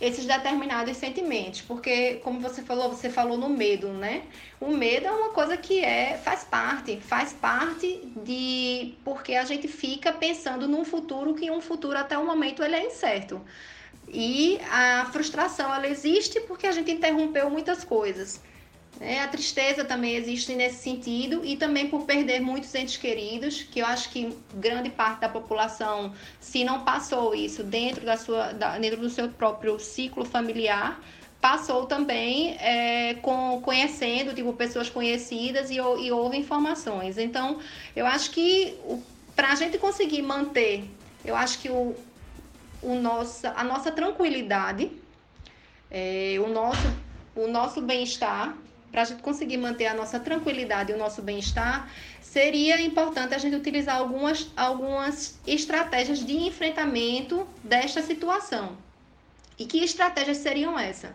esses 0.03 0.27
determinados 0.27 0.97
sentimentos, 0.97 1.61
porque 1.61 2.15
como 2.25 2.41
você 2.41 2.61
falou, 2.61 2.89
você 2.89 3.09
falou 3.09 3.39
no 3.39 3.49
medo, 3.49 3.87
né? 3.89 4.25
O 4.61 4.77
medo 4.77 5.07
é 5.07 5.13
uma 5.13 5.29
coisa 5.29 5.57
que 5.57 5.85
é 5.85 6.19
faz 6.19 6.43
parte, 6.43 7.01
faz 7.01 7.33
parte 7.33 8.03
de 8.25 8.95
porque 9.05 9.35
a 9.35 9.45
gente 9.45 9.69
fica 9.69 10.13
pensando 10.13 10.67
num 10.67 10.85
futuro 10.85 11.35
que 11.35 11.49
um 11.53 11.61
futuro 11.61 11.97
até 11.97 12.19
o 12.19 12.27
momento 12.27 12.65
ele 12.65 12.75
é 12.75 12.85
incerto. 12.85 13.41
E 14.09 14.59
a 14.73 15.07
frustração 15.13 15.73
ela 15.73 15.87
existe 15.87 16.41
porque 16.41 16.67
a 16.67 16.73
gente 16.73 16.91
interrompeu 16.91 17.49
muitas 17.49 17.85
coisas. 17.85 18.41
É, 19.01 19.21
a 19.21 19.29
tristeza 19.29 19.85
também 19.85 20.15
existe 20.15 20.55
nesse 20.55 20.83
sentido 20.83 21.45
e 21.45 21.57
também 21.57 21.89
por 21.89 22.05
perder 22.05 22.41
muitos 22.41 22.73
entes 22.75 22.97
queridos, 22.97 23.63
que 23.63 23.81
eu 23.81 23.87
acho 23.87 24.11
que 24.11 24.37
grande 24.55 24.91
parte 24.91 25.21
da 25.21 25.29
população, 25.29 26.13
se 26.39 26.63
não 26.63 26.85
passou 26.85 27.35
isso 27.35 27.65
dentro, 27.65 28.05
da 28.05 28.17
sua, 28.17 28.53
da, 28.53 28.79
dentro 28.79 29.01
do 29.01 29.11
seu 29.11 29.29
próprio 29.29 29.79
ciclo 29.81 30.25
familiar, 30.25 31.03
passou 31.41 31.87
também 31.87 32.57
é, 32.61 33.15
com, 33.15 33.61
conhecendo, 33.63 34.33
tipo, 34.33 34.53
pessoas 34.53 34.89
conhecidas 34.89 35.71
e, 35.71 35.75
e 35.75 36.13
houve 36.13 36.37
informações. 36.37 37.19
Então, 37.19 37.59
eu 37.97 38.07
acho 38.07 38.31
que 38.31 38.79
para 39.35 39.51
a 39.51 39.55
gente 39.57 39.79
conseguir 39.79 40.23
manter, 40.23 40.85
eu 41.25 41.35
acho 41.35 41.59
que 41.59 41.69
o, 41.69 41.97
o 42.81 42.95
nossa, 42.95 43.53
a 43.57 43.65
nossa 43.65 43.91
tranquilidade, 43.91 44.93
é, 45.91 46.37
o 46.39 46.49
nosso, 46.49 46.93
o 47.35 47.49
nosso 47.49 47.81
bem-estar 47.81 48.57
para 48.93 49.03
a 49.03 49.05
gente 49.07 49.23
conseguir 49.23 49.57
manter 49.57 49.87
a 49.87 49.95
nossa 49.95 50.21
tranquilidade 50.21 50.93
e 50.93 50.95
o 50.95 50.99
nosso 50.99 51.23
bem-estar, 51.23 51.91
seria 52.21 52.81
importante 52.83 53.35
a 53.35 53.39
gente 53.39 53.57
utilizar 53.57 53.97
algumas, 53.97 54.51
algumas 54.55 55.41
estratégias 55.47 56.25
de 56.25 56.37
enfrentamento 56.37 57.49
desta 57.65 58.03
situação. 58.03 58.77
E 59.59 59.65
que 59.65 59.79
estratégias 59.83 60.37
seriam 60.37 60.79
essas? 60.79 61.11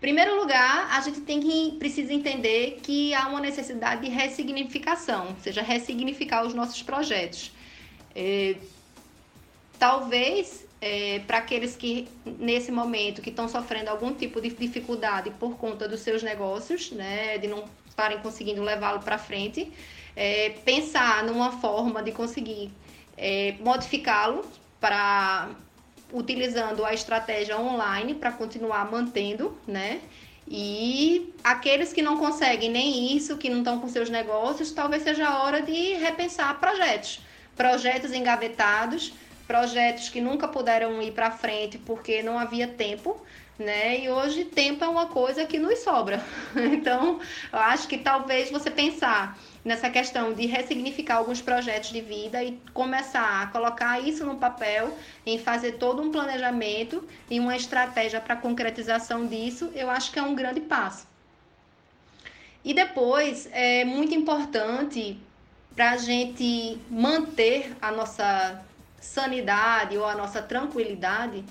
Primeiro 0.00 0.40
lugar, 0.40 0.88
a 0.90 1.00
gente 1.02 1.20
tem 1.20 1.40
que 1.40 1.76
precisa 1.78 2.12
entender 2.12 2.80
que 2.82 3.14
há 3.14 3.28
uma 3.28 3.40
necessidade 3.40 4.00
de 4.02 4.10
ressignificação, 4.10 5.28
ou 5.28 5.36
seja, 5.42 5.62
ressignificar 5.62 6.44
os 6.44 6.54
nossos 6.54 6.82
projetos. 6.82 7.52
É, 8.16 8.56
talvez 9.78 10.66
é, 10.80 11.20
para 11.26 11.38
aqueles 11.38 11.76
que 11.76 12.08
nesse 12.24 12.72
momento 12.72 13.20
que 13.20 13.30
estão 13.30 13.48
sofrendo 13.48 13.90
algum 13.90 14.14
tipo 14.14 14.40
de 14.40 14.48
dificuldade 14.50 15.30
por 15.38 15.56
conta 15.56 15.86
dos 15.86 16.00
seus 16.00 16.22
negócios, 16.22 16.90
né, 16.90 17.36
de 17.38 17.46
não 17.46 17.64
estarem 17.88 18.18
conseguindo 18.18 18.62
levá-lo 18.62 19.00
para 19.00 19.18
frente, 19.18 19.70
é, 20.16 20.50
pensar 20.64 21.24
numa 21.24 21.52
forma 21.52 22.02
de 22.02 22.12
conseguir 22.12 22.70
é, 23.16 23.54
modificá-lo 23.60 24.44
para 24.80 25.50
utilizando 26.12 26.84
a 26.84 26.92
estratégia 26.92 27.58
online 27.58 28.14
para 28.14 28.32
continuar 28.32 28.90
mantendo, 28.90 29.56
né? 29.66 30.00
E 30.48 31.32
aqueles 31.44 31.92
que 31.92 32.02
não 32.02 32.16
conseguem 32.16 32.68
nem 32.68 33.16
isso, 33.16 33.36
que 33.36 33.48
não 33.48 33.58
estão 33.58 33.78
com 33.78 33.86
seus 33.86 34.10
negócios, 34.10 34.72
talvez 34.72 35.04
seja 35.04 35.28
a 35.28 35.44
hora 35.44 35.62
de 35.62 35.94
repensar 35.94 36.58
projetos, 36.58 37.20
projetos 37.54 38.12
engavetados 38.12 39.12
projetos 39.50 40.08
que 40.08 40.20
nunca 40.20 40.46
puderam 40.46 41.02
ir 41.02 41.10
para 41.10 41.28
frente 41.32 41.76
porque 41.76 42.22
não 42.22 42.38
havia 42.38 42.68
tempo, 42.68 43.20
né? 43.58 43.98
E 43.98 44.08
hoje 44.08 44.44
tempo 44.44 44.84
é 44.84 44.88
uma 44.88 45.06
coisa 45.06 45.44
que 45.44 45.58
nos 45.58 45.80
sobra. 45.80 46.24
Então, 46.54 47.18
eu 47.52 47.58
acho 47.58 47.88
que 47.88 47.98
talvez 47.98 48.48
você 48.48 48.70
pensar 48.70 49.36
nessa 49.64 49.90
questão 49.90 50.32
de 50.32 50.46
ressignificar 50.46 51.16
alguns 51.16 51.42
projetos 51.42 51.90
de 51.90 52.00
vida 52.00 52.44
e 52.44 52.60
começar 52.72 53.42
a 53.42 53.46
colocar 53.48 53.98
isso 53.98 54.24
no 54.24 54.36
papel, 54.36 54.96
em 55.26 55.36
fazer 55.36 55.72
todo 55.72 56.00
um 56.00 56.12
planejamento 56.12 57.02
e 57.28 57.40
uma 57.40 57.56
estratégia 57.56 58.20
para 58.20 58.36
concretização 58.36 59.26
disso, 59.26 59.72
eu 59.74 59.90
acho 59.90 60.12
que 60.12 60.20
é 60.20 60.22
um 60.22 60.36
grande 60.36 60.60
passo. 60.60 61.08
E 62.64 62.72
depois 62.72 63.48
é 63.50 63.84
muito 63.84 64.14
importante 64.14 65.18
para 65.74 65.90
a 65.90 65.96
gente 65.96 66.78
manter 66.88 67.76
a 67.82 67.90
nossa 67.90 68.69
sanidade 69.00 69.96
ou 69.96 70.04
a 70.06 70.14
nossa 70.14 70.42
tranquilidade 70.42 71.44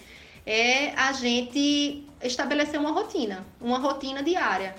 é 0.46 0.94
a 0.96 1.12
gente 1.12 2.08
estabelecer 2.24 2.80
uma 2.80 2.92
rotina, 2.92 3.46
uma 3.60 3.78
rotina 3.78 4.24
diária. 4.24 4.76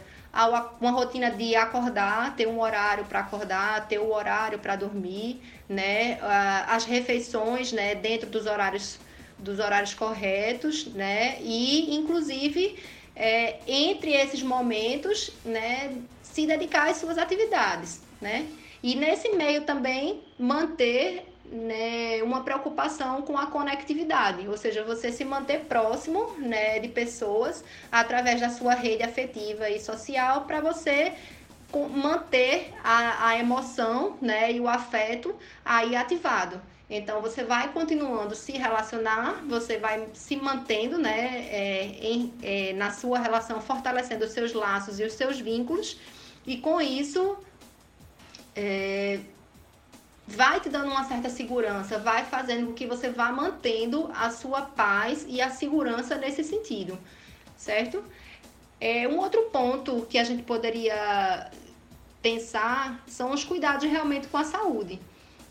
Uma 0.81 0.93
rotina 0.93 1.29
de 1.29 1.57
acordar, 1.57 2.37
ter 2.37 2.47
um 2.47 2.61
horário 2.61 3.05
para 3.05 3.19
acordar, 3.19 3.89
ter 3.89 3.99
o 3.99 4.05
um 4.05 4.15
horário 4.15 4.61
para 4.61 4.77
dormir, 4.77 5.43
né? 5.69 6.21
As 6.69 6.85
refeições, 6.85 7.73
né? 7.73 7.97
Dentro 7.97 8.31
dos 8.31 8.47
horários, 8.47 9.00
dos 9.37 9.59
horários 9.59 9.93
corretos, 9.93 10.87
né? 10.87 11.37
E, 11.41 11.97
inclusive, 11.97 12.79
é, 13.17 13.59
entre 13.67 14.12
esses 14.12 14.41
momentos, 14.41 15.33
né? 15.45 15.97
Se 16.23 16.47
dedicar 16.47 16.89
às 16.89 16.99
suas 16.99 17.19
atividades, 17.19 18.00
né? 18.21 18.47
E 18.85 18.95
nesse 18.95 19.31
meio 19.31 19.62
também 19.62 20.23
manter 20.39 21.27
né, 21.50 22.23
uma 22.23 22.45
preocupação 22.45 23.23
com 23.23 23.37
a 23.37 23.47
conectividade, 23.47 24.47
ou 24.47 24.57
seja, 24.57 24.85
você 24.85 25.11
se 25.11 25.25
manter 25.25 25.64
próximo 25.64 26.33
né, 26.38 26.78
de 26.78 26.88
pessoas 26.88 27.64
através 27.90 28.40
da 28.40 28.50
sua 28.50 28.75
rede 28.75 29.02
afetiva 29.02 29.69
e 29.69 29.80
social 29.80 30.42
para 30.42 30.61
você 30.61 31.12
manter 31.92 32.73
a, 32.83 33.28
a 33.28 33.38
emoção 33.38 34.16
né, 34.21 34.52
e 34.52 34.61
o 34.61 34.69
afeto 34.69 35.35
aí 35.64 35.97
ativado. 35.97 36.61
Então 36.88 37.21
você 37.21 37.45
vai 37.45 37.73
continuando 37.73 38.35
se 38.35 38.52
relacionar, 38.52 39.45
você 39.47 39.78
vai 39.78 40.09
se 40.12 40.37
mantendo 40.37 40.99
né, 40.99 41.47
é, 41.49 41.85
em, 42.00 42.35
é, 42.42 42.73
na 42.73 42.90
sua 42.90 43.19
relação, 43.19 43.61
fortalecendo 43.61 44.25
os 44.25 44.33
seus 44.33 44.52
laços 44.52 44.99
e 44.99 45.04
os 45.04 45.12
seus 45.12 45.38
vínculos, 45.38 45.99
e 46.45 46.57
com 46.57 46.80
isso 46.80 47.37
é, 48.57 49.21
vai 50.30 50.60
te 50.60 50.68
dando 50.68 50.90
uma 50.90 51.04
certa 51.04 51.28
segurança, 51.28 51.99
vai 51.99 52.25
fazendo 52.25 52.68
com 52.68 52.72
que 52.72 52.87
você 52.87 53.10
vá 53.10 53.32
mantendo 53.32 54.10
a 54.14 54.30
sua 54.30 54.62
paz 54.62 55.26
e 55.28 55.40
a 55.40 55.50
segurança 55.50 56.16
nesse 56.16 56.44
sentido, 56.44 56.99
certo? 57.56 58.02
É, 58.80 59.08
um 59.08 59.18
outro 59.18 59.42
ponto 59.52 60.06
que 60.08 60.18
a 60.18 60.25
gente 60.25 60.42
poderia 60.42 61.50
pensar 62.22 63.02
são 63.06 63.32
os 63.32 63.44
cuidados 63.44 63.90
realmente 63.90 64.28
com 64.28 64.38
a 64.38 64.44
saúde. 64.44 65.00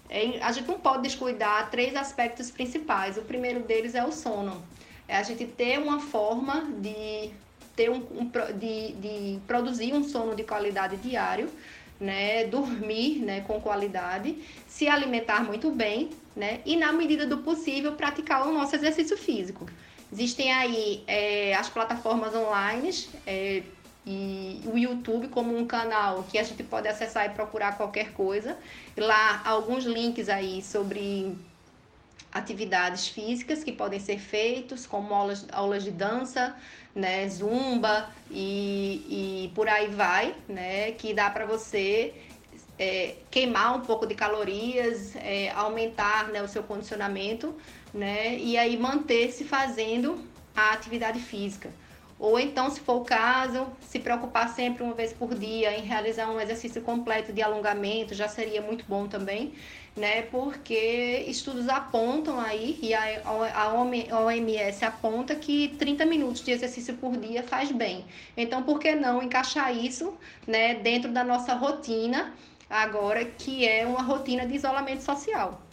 É, 0.09 0.41
a 0.41 0.51
gente 0.51 0.67
não 0.67 0.79
pode 0.79 1.03
descuidar 1.03 1.69
três 1.69 1.95
aspectos 1.95 2.49
principais. 2.49 3.17
O 3.17 3.21
primeiro 3.21 3.59
deles 3.59 3.93
é 3.93 4.03
o 4.03 4.11
sono. 4.11 4.63
É 5.07 5.17
a 5.17 5.23
gente 5.23 5.45
ter 5.45 5.77
uma 5.77 5.99
forma 5.99 6.65
de 6.79 7.31
ter 7.75 7.89
um, 7.89 8.05
um 8.11 8.31
de, 8.57 8.93
de 8.93 9.39
produzir 9.45 9.93
um 9.93 10.03
sono 10.03 10.35
de 10.35 10.43
qualidade 10.43 10.97
diário 10.97 11.49
né, 11.99 12.45
dormir 12.45 13.19
né, 13.19 13.41
com 13.41 13.59
qualidade, 13.59 14.37
se 14.67 14.87
alimentar 14.87 15.43
muito 15.43 15.69
bem, 15.71 16.09
né, 16.35 16.61
e 16.65 16.77
na 16.77 16.93
medida 16.93 17.25
do 17.25 17.39
possível 17.39 17.93
praticar 17.93 18.47
o 18.47 18.53
nosso 18.53 18.75
exercício 18.75 19.17
físico. 19.17 19.65
Existem 20.11 20.51
aí 20.51 21.03
é, 21.05 21.53
as 21.53 21.69
plataformas 21.69 22.33
online 22.33 22.91
é, 23.27 23.61
e 24.05 24.61
o 24.65 24.77
YouTube 24.77 25.27
como 25.27 25.55
um 25.55 25.67
canal 25.67 26.23
que 26.23 26.39
a 26.39 26.43
gente 26.43 26.63
pode 26.63 26.87
acessar 26.87 27.27
e 27.27 27.29
procurar 27.29 27.77
qualquer 27.77 28.11
coisa. 28.13 28.57
Lá 28.97 29.41
alguns 29.45 29.83
links 29.83 30.27
aí 30.29 30.63
sobre 30.63 31.35
atividades 32.39 33.07
físicas 33.07 33.63
que 33.63 33.71
podem 33.71 33.99
ser 33.99 34.19
feitos, 34.19 34.85
como 34.87 35.13
aulas, 35.13 35.45
aulas 35.51 35.83
de 35.83 35.91
dança, 35.91 36.55
né, 36.95 37.27
zumba 37.29 38.09
e, 38.31 39.45
e 39.45 39.51
por 39.53 39.67
aí 39.67 39.87
vai, 39.87 40.35
né, 40.47 40.91
que 40.93 41.13
dá 41.13 41.29
para 41.29 41.45
você 41.45 42.13
é, 42.77 43.15
queimar 43.29 43.75
um 43.77 43.81
pouco 43.81 44.07
de 44.07 44.15
calorias, 44.15 45.15
é, 45.15 45.51
aumentar 45.51 46.29
né, 46.29 46.41
o 46.41 46.47
seu 46.47 46.63
condicionamento, 46.63 47.55
né, 47.93 48.35
e 48.37 48.57
aí 48.57 48.77
manter-se 48.77 49.43
fazendo 49.43 50.23
a 50.55 50.71
atividade 50.71 51.19
física. 51.19 51.69
Ou 52.19 52.37
então, 52.37 52.69
se 52.69 52.81
for 52.81 52.97
o 52.97 53.05
caso, 53.05 53.65
se 53.79 53.97
preocupar 53.97 54.49
sempre 54.49 54.83
uma 54.83 54.93
vez 54.93 55.13
por 55.13 55.33
dia 55.33 55.77
em 55.77 55.83
realizar 55.83 56.29
um 56.29 56.37
exercício 56.37 56.81
completo 56.81 57.31
de 57.31 57.41
alongamento 57.41 58.13
já 58.13 58.27
seria 58.27 58.61
muito 58.61 58.83
bom 58.85 59.07
também, 59.07 59.53
né? 59.95 60.23
Porque 60.23 61.23
estudos 61.27 61.69
apontam 61.69 62.37
aí, 62.37 62.77
e 62.81 62.93
a, 62.93 63.71
OMS 64.25 64.83
aponta 64.83 65.33
que 65.33 65.69
30 65.79 66.05
minutos 66.05 66.43
de 66.43 66.51
exercício 66.51 66.93
por 66.95 67.15
dia 67.15 67.41
faz 67.41 67.71
bem. 67.71 68.03
Então, 68.35 68.63
por 68.63 68.79
que 68.79 68.93
não 68.95 69.23
encaixar 69.23 69.73
isso, 69.73 70.13
né, 70.45 70.73
dentro 70.75 71.11
da 71.11 71.23
nossa 71.23 71.53
rotina 71.53 72.33
agora, 72.69 73.23
que 73.23 73.65
é 73.65 73.87
uma 73.87 74.01
rotina 74.01 74.45
de 74.45 74.55
isolamento 74.55 75.03
social? 75.03 75.68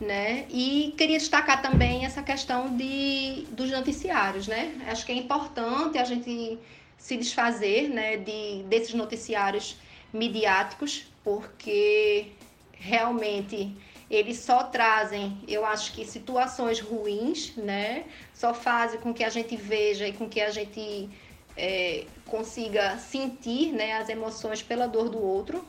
Né? 0.00 0.46
E 0.50 0.94
queria 0.96 1.18
destacar 1.18 1.60
também 1.60 2.04
essa 2.04 2.22
questão 2.22 2.76
de, 2.76 3.46
dos 3.50 3.70
noticiários, 3.70 4.46
né? 4.46 4.80
Acho 4.86 5.04
que 5.04 5.12
é 5.12 5.14
importante 5.14 5.98
a 5.98 6.04
gente 6.04 6.58
se 6.96 7.16
desfazer, 7.16 7.88
né, 7.88 8.16
de, 8.16 8.64
desses 8.64 8.92
noticiários 8.94 9.76
midiáticos, 10.12 11.06
porque 11.22 12.32
realmente 12.72 13.76
eles 14.10 14.38
só 14.38 14.64
trazem, 14.64 15.36
eu 15.46 15.64
acho 15.64 15.92
que 15.92 16.04
situações 16.04 16.80
ruins, 16.80 17.54
né? 17.56 18.04
Só 18.34 18.54
fazem 18.54 19.00
com 19.00 19.12
que 19.12 19.22
a 19.22 19.28
gente 19.28 19.54
veja 19.56 20.08
e 20.08 20.12
com 20.12 20.28
que 20.28 20.40
a 20.40 20.50
gente 20.50 21.08
é, 21.56 22.04
consiga 22.26 22.96
sentir, 22.98 23.72
né, 23.72 23.94
as 23.94 24.08
emoções 24.08 24.62
pela 24.62 24.86
dor 24.86 25.08
do 25.08 25.22
outro. 25.22 25.64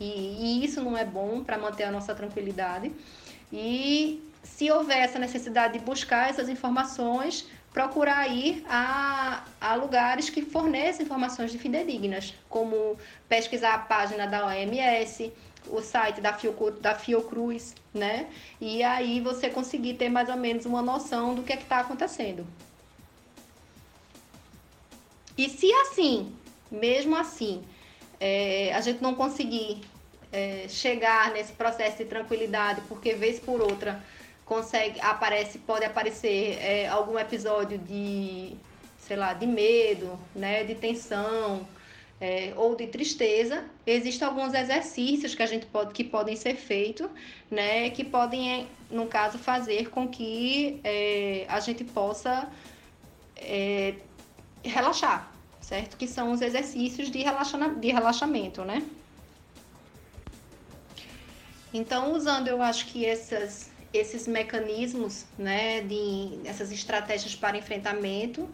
E, 0.00 0.04
e 0.04 0.64
isso 0.64 0.82
não 0.82 0.96
é 0.98 1.04
bom 1.04 1.44
para 1.44 1.56
manter 1.56 1.84
a 1.84 1.90
nossa 1.90 2.14
tranquilidade. 2.14 2.90
E 3.56 4.20
se 4.42 4.68
houver 4.68 4.98
essa 4.98 5.16
necessidade 5.16 5.78
de 5.78 5.84
buscar 5.84 6.28
essas 6.28 6.48
informações, 6.48 7.46
procurar 7.72 8.26
ir 8.26 8.64
a, 8.68 9.44
a 9.60 9.76
lugares 9.76 10.28
que 10.28 10.42
forneçam 10.42 11.06
informações 11.06 11.52
de 11.52 11.58
fidedignas, 11.58 12.34
como 12.48 12.98
pesquisar 13.28 13.74
a 13.74 13.78
página 13.78 14.26
da 14.26 14.46
OMS, 14.46 15.32
o 15.68 15.80
site 15.80 16.20
da, 16.20 16.36
da 16.80 16.96
Fiocruz, 16.96 17.76
né? 17.94 18.26
E 18.60 18.82
aí 18.82 19.20
você 19.20 19.48
conseguir 19.48 19.94
ter 19.94 20.08
mais 20.08 20.28
ou 20.28 20.36
menos 20.36 20.66
uma 20.66 20.82
noção 20.82 21.32
do 21.32 21.44
que 21.44 21.52
é 21.52 21.56
está 21.56 21.78
acontecendo. 21.78 22.44
E 25.38 25.48
se 25.48 25.72
assim, 25.74 26.34
mesmo 26.68 27.14
assim, 27.14 27.62
é, 28.18 28.72
a 28.74 28.80
gente 28.80 29.00
não 29.00 29.14
conseguir 29.14 29.80
é, 30.34 30.66
chegar 30.68 31.32
nesse 31.32 31.52
processo 31.52 31.98
de 31.98 32.06
tranquilidade, 32.06 32.80
porque 32.88 33.14
vez 33.14 33.38
por 33.38 33.60
outra 33.62 34.02
consegue 34.44 35.00
aparece 35.00 35.58
pode 35.58 35.84
aparecer 35.84 36.58
é, 36.60 36.88
algum 36.88 37.16
episódio 37.18 37.78
de 37.78 38.52
sei 38.98 39.16
lá 39.16 39.32
de 39.32 39.46
medo, 39.46 40.18
né, 40.34 40.64
de 40.64 40.74
tensão 40.74 41.66
é, 42.20 42.52
ou 42.56 42.74
de 42.74 42.88
tristeza. 42.88 43.64
Existem 43.86 44.26
alguns 44.26 44.52
exercícios 44.54 45.34
que 45.36 45.42
a 45.42 45.46
gente 45.46 45.66
pode 45.66 45.92
que 45.92 46.02
podem 46.02 46.34
ser 46.34 46.56
feitos, 46.56 47.08
né, 47.48 47.90
que 47.90 48.02
podem 48.02 48.66
no 48.90 49.06
caso 49.06 49.38
fazer 49.38 49.88
com 49.90 50.08
que 50.08 50.80
é, 50.82 51.44
a 51.48 51.60
gente 51.60 51.84
possa 51.84 52.48
é, 53.36 53.94
relaxar, 54.64 55.30
certo? 55.60 55.96
Que 55.96 56.08
são 56.08 56.32
os 56.32 56.40
exercícios 56.40 57.08
de, 57.08 57.22
relaxamento, 57.22 57.78
de 57.78 57.92
relaxamento, 57.92 58.64
né? 58.64 58.82
Então, 61.74 62.12
usando, 62.12 62.46
eu 62.46 62.62
acho 62.62 62.86
que 62.86 63.04
essas, 63.04 63.68
esses 63.92 64.28
mecanismos, 64.28 65.24
né, 65.36 65.80
de, 65.80 66.38
essas 66.44 66.70
estratégias 66.70 67.34
para 67.34 67.58
enfrentamento, 67.58 68.48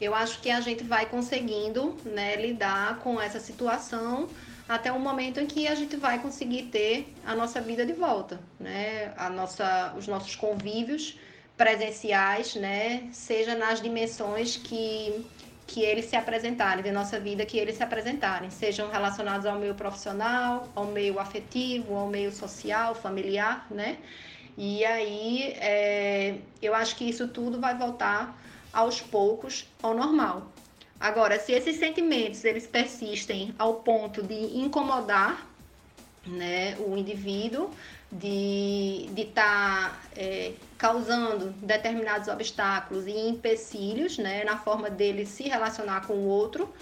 eu 0.00 0.14
acho 0.14 0.40
que 0.40 0.50
a 0.50 0.62
gente 0.62 0.82
vai 0.82 1.04
conseguindo 1.04 1.94
né, 2.06 2.36
lidar 2.36 3.00
com 3.00 3.20
essa 3.20 3.38
situação 3.38 4.30
até 4.66 4.90
o 4.90 4.98
momento 4.98 5.40
em 5.40 5.46
que 5.46 5.68
a 5.68 5.74
gente 5.74 5.96
vai 5.96 6.18
conseguir 6.22 6.62
ter 6.64 7.12
a 7.26 7.34
nossa 7.34 7.60
vida 7.60 7.84
de 7.84 7.92
volta, 7.92 8.40
né? 8.58 9.12
A 9.14 9.28
nossa, 9.28 9.92
os 9.94 10.06
nossos 10.08 10.34
convívios 10.34 11.18
presenciais, 11.54 12.54
né? 12.54 13.10
Seja 13.12 13.54
nas 13.54 13.82
dimensões 13.82 14.56
que 14.56 15.26
que 15.66 15.82
eles 15.82 16.06
se 16.06 16.16
apresentarem, 16.16 16.82
de 16.82 16.92
nossa 16.92 17.18
vida 17.18 17.44
que 17.46 17.58
eles 17.58 17.76
se 17.76 17.82
apresentarem, 17.82 18.50
sejam 18.50 18.90
relacionados 18.90 19.46
ao 19.46 19.58
meio 19.58 19.74
profissional, 19.74 20.68
ao 20.74 20.86
meio 20.86 21.18
afetivo, 21.18 21.94
ao 21.96 22.08
meio 22.08 22.30
social, 22.30 22.94
familiar, 22.94 23.66
né? 23.70 23.98
E 24.56 24.84
aí 24.84 25.54
é, 25.56 26.36
eu 26.62 26.74
acho 26.74 26.96
que 26.96 27.08
isso 27.08 27.28
tudo 27.28 27.60
vai 27.60 27.76
voltar 27.76 28.38
aos 28.72 29.00
poucos 29.00 29.66
ao 29.82 29.94
normal. 29.94 30.52
Agora, 31.00 31.38
se 31.38 31.52
esses 31.52 31.76
sentimentos 31.76 32.44
eles 32.44 32.66
persistem 32.66 33.54
ao 33.58 33.76
ponto 33.76 34.22
de 34.22 34.58
incomodar 34.58 35.46
né, 36.26 36.76
o 36.78 36.96
indivíduo, 36.96 37.70
de 38.14 39.10
estar 39.16 39.90
tá, 39.90 40.00
é, 40.16 40.52
causando 40.78 41.50
determinados 41.60 42.28
obstáculos 42.28 43.06
e 43.06 43.28
empecilhos 43.28 44.18
né, 44.18 44.44
na 44.44 44.56
forma 44.56 44.88
dele 44.88 45.26
se 45.26 45.44
relacionar 45.44 46.06
com 46.06 46.14
o 46.14 46.26
outro, 46.26 46.72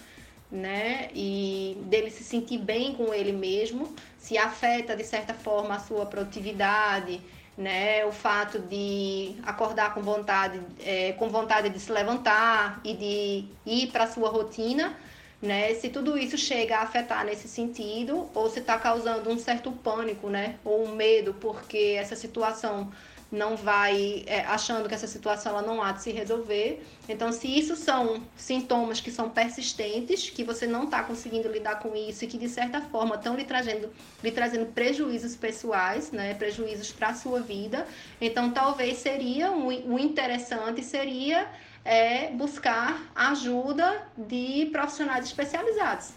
né, 0.51 1.09
e 1.14 1.79
dele 1.87 2.11
se 2.11 2.23
sentir 2.23 2.59
bem 2.59 2.95
com 2.95 3.14
ele 3.14 3.33
mesmo, 3.33 3.95
se 4.18 4.37
afeta 4.37 4.95
de 4.95 5.05
certa 5.05 5.33
forma 5.33 5.77
a 5.77 5.79
sua 5.79 6.05
produtividade, 6.05 7.18
né, 7.57 8.05
o 8.05 8.12
fato 8.12 8.59
de 8.59 9.35
acordar 9.42 9.95
com 9.95 10.03
vontade, 10.03 10.61
é, 10.85 11.12
com 11.12 11.31
vontade 11.31 11.71
de 11.71 11.81
se 11.81 11.90
levantar 11.90 12.81
e 12.85 12.95
de 12.95 13.45
ir 13.64 13.87
para 13.90 14.05
a 14.05 14.07
sua 14.07 14.29
rotina, 14.29 14.95
né? 15.43 15.75
Se 15.75 15.89
tudo 15.89 16.17
isso 16.17 16.39
chega 16.39 16.77
a 16.77 16.83
afetar 16.83 17.27
nesse 17.27 17.49
sentido, 17.49 18.31
ou 18.33 18.49
se 18.49 18.61
está 18.61 18.79
causando 18.79 19.29
um 19.29 19.37
certo 19.37 19.73
pânico, 19.73 20.29
né? 20.29 20.55
Ou 20.65 20.85
um 20.87 20.95
medo, 20.95 21.35
porque 21.35 21.97
essa 21.99 22.15
situação 22.15 22.93
não 23.33 23.57
vai, 23.57 24.25
é, 24.27 24.41
achando 24.41 24.87
que 24.87 24.95
essa 24.95 25.07
situação 25.07 25.53
ela 25.53 25.63
não 25.63 25.83
há 25.83 25.93
de 25.93 26.03
se 26.03 26.13
resolver. 26.13 26.85
Então, 27.09 27.33
se 27.33 27.49
isso 27.49 27.75
são 27.75 28.23
sintomas 28.37 29.01
que 29.01 29.11
são 29.11 29.31
persistentes, 29.31 30.29
que 30.29 30.45
você 30.45 30.67
não 30.67 30.85
está 30.85 31.03
conseguindo 31.03 31.49
lidar 31.49 31.79
com 31.81 31.97
isso 31.97 32.25
e 32.25 32.29
que 32.29 32.37
de 32.37 32.49
certa 32.49 32.83
forma 32.83 33.15
estão 33.15 33.35
lhe 33.35 33.45
trazendo, 33.45 33.91
lhe 34.23 34.31
trazendo 34.31 34.67
prejuízos 34.67 35.35
pessoais, 35.35 36.13
né? 36.13 36.35
Prejuízos 36.35 36.93
para 36.93 37.09
a 37.09 37.15
sua 37.15 37.41
vida, 37.41 37.87
então 38.21 38.51
talvez 38.51 38.99
seria 38.99 39.51
o 39.51 39.69
um, 39.69 39.95
um 39.95 39.99
interessante 39.99 40.85
seria 40.85 41.49
é 41.85 42.29
buscar 42.29 43.01
ajuda 43.14 44.07
de 44.16 44.68
profissionais 44.73 45.25
especializados 45.25 46.12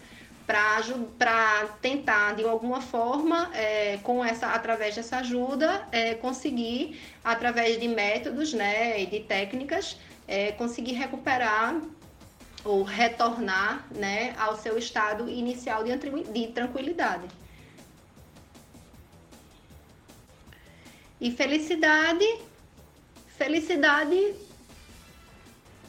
para 0.45 1.67
tentar 1.81 2.35
de 2.35 2.43
alguma 2.43 2.79
forma 2.79 3.49
é, 3.53 3.97
com 4.03 4.23
essa 4.23 4.47
através 4.47 4.95
dessa 4.95 5.17
ajuda 5.17 5.87
é, 5.91 6.13
conseguir 6.13 7.01
através 7.23 7.79
de 7.79 7.87
métodos 7.87 8.53
né 8.53 9.01
e 9.01 9.07
de 9.07 9.21
técnicas 9.21 9.97
é, 10.27 10.51
conseguir 10.51 10.93
recuperar 10.93 11.81
ou 12.63 12.83
retornar 12.83 13.87
né 13.91 14.35
ao 14.37 14.55
seu 14.55 14.77
estado 14.77 15.27
inicial 15.29 15.83
de, 15.83 15.95
de 16.31 16.47
tranquilidade. 16.47 17.27
E 21.19 21.31
felicidade 21.31 22.25
felicidade 23.37 24.35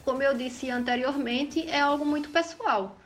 como 0.07 0.23
eu 0.23 0.33
disse 0.33 0.71
anteriormente, 0.71 1.67
é 1.69 1.81
algo 1.81 2.05
muito 2.05 2.29
pessoal. 2.29 2.97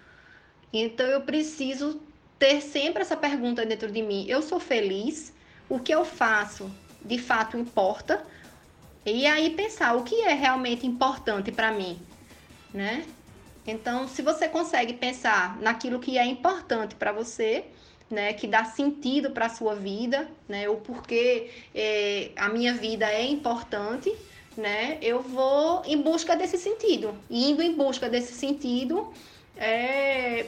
Então 0.72 1.08
eu 1.08 1.22
preciso 1.22 2.00
ter 2.38 2.62
sempre 2.62 3.02
essa 3.02 3.18
pergunta 3.18 3.66
dentro 3.66 3.92
de 3.92 4.04
mim: 4.04 4.28
eu 4.28 4.44
sou 4.44 4.60
feliz? 4.60 5.34
O 5.68 5.80
que 5.80 5.92
eu 5.92 6.06
faço 6.06 6.72
de 7.04 7.18
fato 7.18 7.58
importa? 7.58 8.24
E 9.04 9.26
aí 9.26 9.56
pensar 9.56 9.96
o 9.96 10.04
que 10.04 10.14
é 10.22 10.34
realmente 10.36 10.86
importante 10.86 11.52
para 11.52 11.72
mim, 11.72 12.08
né? 12.72 13.08
Então, 13.66 14.08
se 14.08 14.22
você 14.22 14.48
consegue 14.48 14.94
pensar 14.94 15.60
naquilo 15.60 16.00
que 16.00 16.20
é 16.20 16.26
importante 16.26 16.96
para 16.96 17.12
você, 17.12 17.72
né, 18.12 18.34
que 18.34 18.48
dá 18.48 18.66
sentido 18.66 19.32
para 19.32 19.48
a 19.48 19.50
sua 19.50 19.76
vida, 19.76 20.30
né, 20.48 20.70
o 20.70 20.78
porquê 20.82 21.50
é, 21.74 22.32
a 22.36 22.50
minha 22.50 22.74
vida 22.76 23.08
é 23.10 23.24
importante, 23.26 24.12
né, 24.58 24.98
eu 25.02 25.22
vou 25.22 25.82
em 25.86 26.02
busca 26.02 26.36
desse 26.36 26.58
sentido. 26.58 27.16
indo 27.30 27.62
em 27.62 27.74
busca 27.74 28.10
desse 28.10 28.34
sentido, 28.34 29.12
é, 29.56 30.48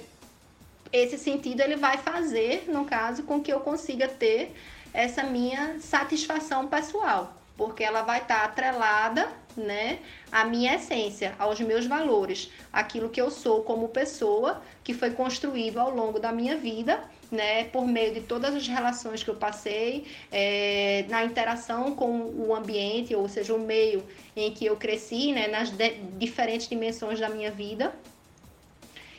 esse 0.92 1.18
sentido 1.18 1.62
ele 1.62 1.76
vai 1.76 1.98
fazer, 1.98 2.66
no 2.68 2.86
caso, 2.86 3.24
com 3.24 3.42
que 3.42 3.52
eu 3.52 3.60
consiga 3.62 4.08
ter 4.08 4.54
essa 4.94 5.24
minha 5.24 5.80
satisfação 5.80 6.68
pessoal, 6.68 7.34
porque 7.58 7.84
ela 7.84 8.04
vai 8.04 8.22
estar 8.22 8.44
atrelada, 8.44 9.28
né, 9.56 10.00
à 10.32 10.46
minha 10.46 10.76
essência, 10.76 11.36
aos 11.38 11.60
meus 11.60 11.86
valores, 11.86 12.52
aquilo 12.72 13.10
que 13.10 13.22
eu 13.22 13.30
sou 13.32 13.64
como 13.64 13.90
pessoa, 13.90 14.62
que 14.84 14.94
foi 14.94 15.12
construído 15.12 15.80
ao 15.80 15.94
longo 15.94 16.20
da 16.20 16.32
minha 16.32 16.58
vida 16.58 17.04
né, 17.34 17.66
por 17.66 17.86
meio 17.86 18.14
de 18.14 18.22
todas 18.22 18.56
as 18.56 18.68
relações 18.68 19.24
que 19.24 19.30
eu 19.30 19.36
passei, 19.36 20.06
é, 20.32 21.06
na 21.10 21.26
interação 21.26 21.96
com 21.96 22.32
o 22.36 22.56
ambiente, 22.56 23.16
ou 23.16 23.28
seja, 23.28 23.54
o 23.54 23.60
meio 23.60 24.04
em 24.36 24.52
que 24.52 24.66
eu 24.66 24.78
cresci, 24.78 25.34
né, 25.34 25.48
nas 25.48 25.74
diferentes 26.18 26.68
dimensões 26.68 27.20
da 27.20 27.30
minha 27.30 27.52
vida. 27.52 27.94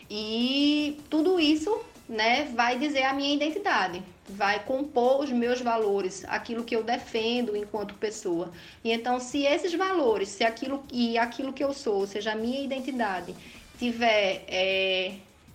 E 0.09 0.99
tudo 1.11 1.41
isso 1.41 1.81
né, 2.09 2.45
vai 2.55 2.79
dizer 2.79 3.03
a 3.03 3.13
minha 3.13 3.35
identidade, 3.35 4.03
vai 4.29 4.63
compor 4.65 5.21
os 5.21 5.31
meus 5.31 5.61
valores, 5.61 6.25
aquilo 6.29 6.63
que 6.63 6.77
eu 6.77 6.83
defendo 6.83 7.57
enquanto 7.57 7.95
pessoa. 7.95 8.53
E 8.85 8.93
então, 8.93 9.19
se 9.19 9.45
esses 9.45 9.75
valores, 9.75 10.29
se 10.29 10.45
aquilo 10.45 10.85
e 10.93 11.19
aquilo 11.19 11.53
que 11.53 11.65
eu 11.65 11.73
sou, 11.73 12.01
ou 12.01 12.07
seja, 12.07 12.33
a 12.33 12.37
minha 12.37 12.63
identidade, 12.63 13.35
tiver 13.79 14.45
é, 14.47 15.15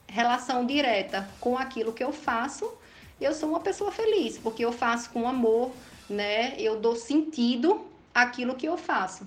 relação 0.10 0.66
direta 0.66 1.28
com 1.40 1.58
aquilo 1.58 1.94
que 1.94 2.04
eu 2.04 2.12
faço, 2.12 2.70
eu 3.20 3.34
sou 3.34 3.50
uma 3.50 3.60
pessoa 3.60 3.92
feliz, 3.92 4.38
porque 4.38 4.64
eu 4.64 4.72
faço 4.72 5.10
com 5.12 5.28
amor, 5.28 5.72
né? 6.10 6.56
Eu 6.58 6.80
dou 6.80 6.96
sentido 6.96 7.82
àquilo 8.14 8.56
que 8.56 8.68
eu 8.68 8.78
faço. 8.78 9.26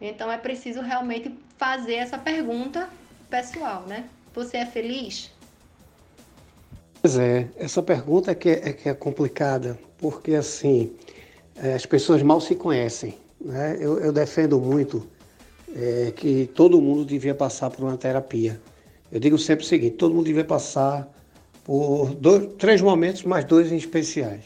Então 0.00 0.30
é 0.30 0.38
preciso 0.38 0.80
realmente 0.80 1.34
fazer 1.56 1.94
essa 1.94 2.18
pergunta 2.18 2.88
pessoal, 3.30 3.82
né? 3.86 4.08
Você 4.34 4.58
é 4.58 4.66
feliz? 4.66 5.30
Pois 7.00 7.16
é, 7.16 7.48
essa 7.56 7.82
pergunta 7.82 8.30
é 8.30 8.34
que 8.34 8.48
é, 8.48 8.68
é, 8.68 8.72
que 8.72 8.88
é 8.88 8.94
complicada, 8.94 9.78
porque 9.98 10.34
assim, 10.34 10.92
é, 11.56 11.74
as 11.74 11.84
pessoas 11.84 12.22
mal 12.22 12.40
se 12.40 12.54
conhecem. 12.54 13.18
Né? 13.40 13.76
Eu, 13.80 13.98
eu 13.98 14.12
defendo 14.12 14.60
muito 14.60 15.08
é, 15.74 16.12
que 16.14 16.48
todo 16.54 16.80
mundo 16.80 17.04
devia 17.04 17.34
passar 17.34 17.70
por 17.70 17.84
uma 17.84 17.96
terapia. 17.96 18.60
Eu 19.12 19.20
digo 19.20 19.36
sempre 19.38 19.64
o 19.64 19.68
seguinte: 19.68 19.96
todo 19.96 20.14
mundo 20.14 20.24
devia 20.24 20.44
passar 20.44 21.06
por 21.62 22.14
dois, 22.14 22.48
três 22.58 22.80
momentos, 22.80 23.22
mais 23.24 23.44
dois 23.44 23.70
em 23.70 23.76
especiais. 23.76 24.44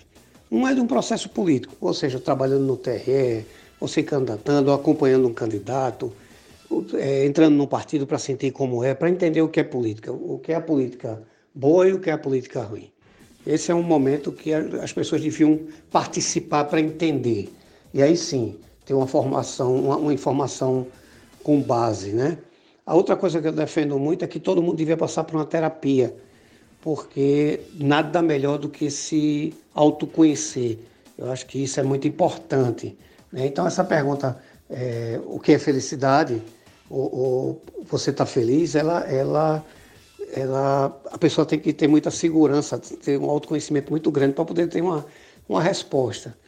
Um 0.51 0.67
é 0.67 0.75
de 0.75 0.81
um 0.81 0.87
processo 0.87 1.29
político, 1.31 1.75
ou 1.81 1.95
seja, 1.95 2.19
trabalhando 2.19 2.65
no 2.65 2.77
TRE, 2.77 3.47
ou 3.81 3.87
se 3.87 4.03
candidatando, 4.03 4.71
ou 4.71 4.75
acompanhando 4.75 5.27
um 5.29 5.33
candidato, 5.33 6.13
é, 6.95 7.25
entrando 7.25 7.55
num 7.55 7.67
partido 7.67 8.07
para 8.07 8.19
sentir 8.19 8.51
como 8.51 8.83
é, 8.83 8.95
para 8.95 9.09
entender 9.09 9.41
o 9.41 9.49
que 9.49 9.61
é 9.61 9.65
política, 9.65 10.13
o 10.13 10.39
que 10.39 10.53
é 10.53 10.57
a 10.57 10.61
política 10.61 11.23
boa 11.55 11.89
e 11.89 11.93
o 11.93 12.01
que 12.01 12.11
é 12.11 12.13
a 12.13 12.19
política 12.19 12.63
ruim. 12.63 12.91
Esse 13.47 13.71
é 13.71 13.75
um 13.75 13.83
momento 13.83 14.33
que 14.33 14.53
as 14.53 14.93
pessoas 14.93 15.23
deviam 15.23 15.61
participar 15.91 16.65
para 16.65 16.81
entender. 16.81 17.53
E 17.95 18.03
aí 18.03 18.17
sim, 18.17 18.57
ter 18.85 18.95
uma 18.95 19.07
formação, 19.07 19.77
uma, 19.77 19.97
uma 19.97 20.13
informação 20.13 20.87
com 21.43 21.61
base, 21.61 22.13
né? 22.13 22.39
A 22.87 22.95
outra 22.95 23.17
coisa 23.17 23.43
que 23.43 23.49
eu 23.49 23.53
defendo 23.53 23.99
muito 23.99 24.25
é 24.25 24.29
que 24.29 24.39
todo 24.39 24.63
mundo 24.63 24.77
devia 24.77 24.97
passar 24.97 25.25
por 25.25 25.35
uma 25.35 25.45
terapia, 25.45 26.17
porque 26.81 27.59
nada 27.75 28.23
melhor 28.23 28.59
do 28.59 28.69
que 28.69 28.89
se 28.93 29.53
autoconhecer. 29.75 30.79
Eu 31.19 31.33
acho 31.33 31.47
que 31.47 31.65
isso 31.65 31.81
é 31.81 31.83
muito 31.83 32.07
importante. 32.07 32.97
Né? 33.33 33.47
Então, 33.47 33.67
essa 33.67 33.83
pergunta, 33.83 34.41
é, 34.71 35.21
o 35.27 35.41
que 35.41 35.53
é 35.53 35.59
felicidade, 35.59 36.41
ou, 36.89 37.13
ou 37.13 37.63
você 37.91 38.11
está 38.11 38.25
feliz, 38.25 38.77
ela, 38.77 39.01
ela, 39.01 39.65
ela, 40.33 40.97
a 41.11 41.19
pessoa 41.19 41.45
tem 41.45 41.59
que 41.59 41.73
ter 41.73 41.89
muita 41.89 42.13
segurança, 42.13 42.79
ter 42.79 43.19
um 43.19 43.29
autoconhecimento 43.29 43.91
muito 43.91 44.13
grande 44.13 44.35
para 44.35 44.45
poder 44.45 44.69
ter 44.69 44.81
uma, 44.81 45.05
uma 45.49 45.61
resposta. 45.61 46.39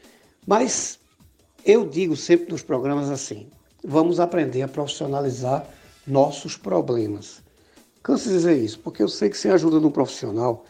Mas 0.47 1.01
eu 1.65 1.85
digo 1.85 2.15
sempre 2.15 2.53
nos 2.53 2.63
programas 2.63 3.11
assim: 3.11 3.49
vamos 3.83 4.21
aprender 4.21 4.63
a 4.63 4.69
profissionalizar 4.69 5.67
nossos 6.09 6.57
problemas. 6.57 7.43
Canso 8.03 8.29
de 8.29 8.35
dizer 8.35 8.57
isso, 8.57 8.79
porque 8.81 9.03
eu 9.03 9.09
sei 9.09 9.29
que 9.29 9.37
sem 9.37 9.51
a 9.51 9.55
ajuda 9.55 9.79
de 9.79 9.87
um 9.87 9.91
profissional 9.91 10.65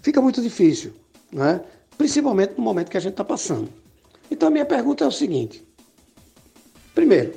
fica 0.00 0.20
muito 0.20 0.42
difícil, 0.42 0.92
né? 1.32 1.60
principalmente 1.96 2.54
no 2.56 2.62
momento 2.62 2.90
que 2.90 2.96
a 2.96 3.00
gente 3.00 3.12
está 3.12 3.24
passando. 3.24 3.68
Então 4.30 4.48
a 4.48 4.50
minha 4.50 4.64
pergunta 4.64 5.04
é 5.04 5.06
o 5.06 5.12
seguinte: 5.12 5.64
primeiro, 6.94 7.34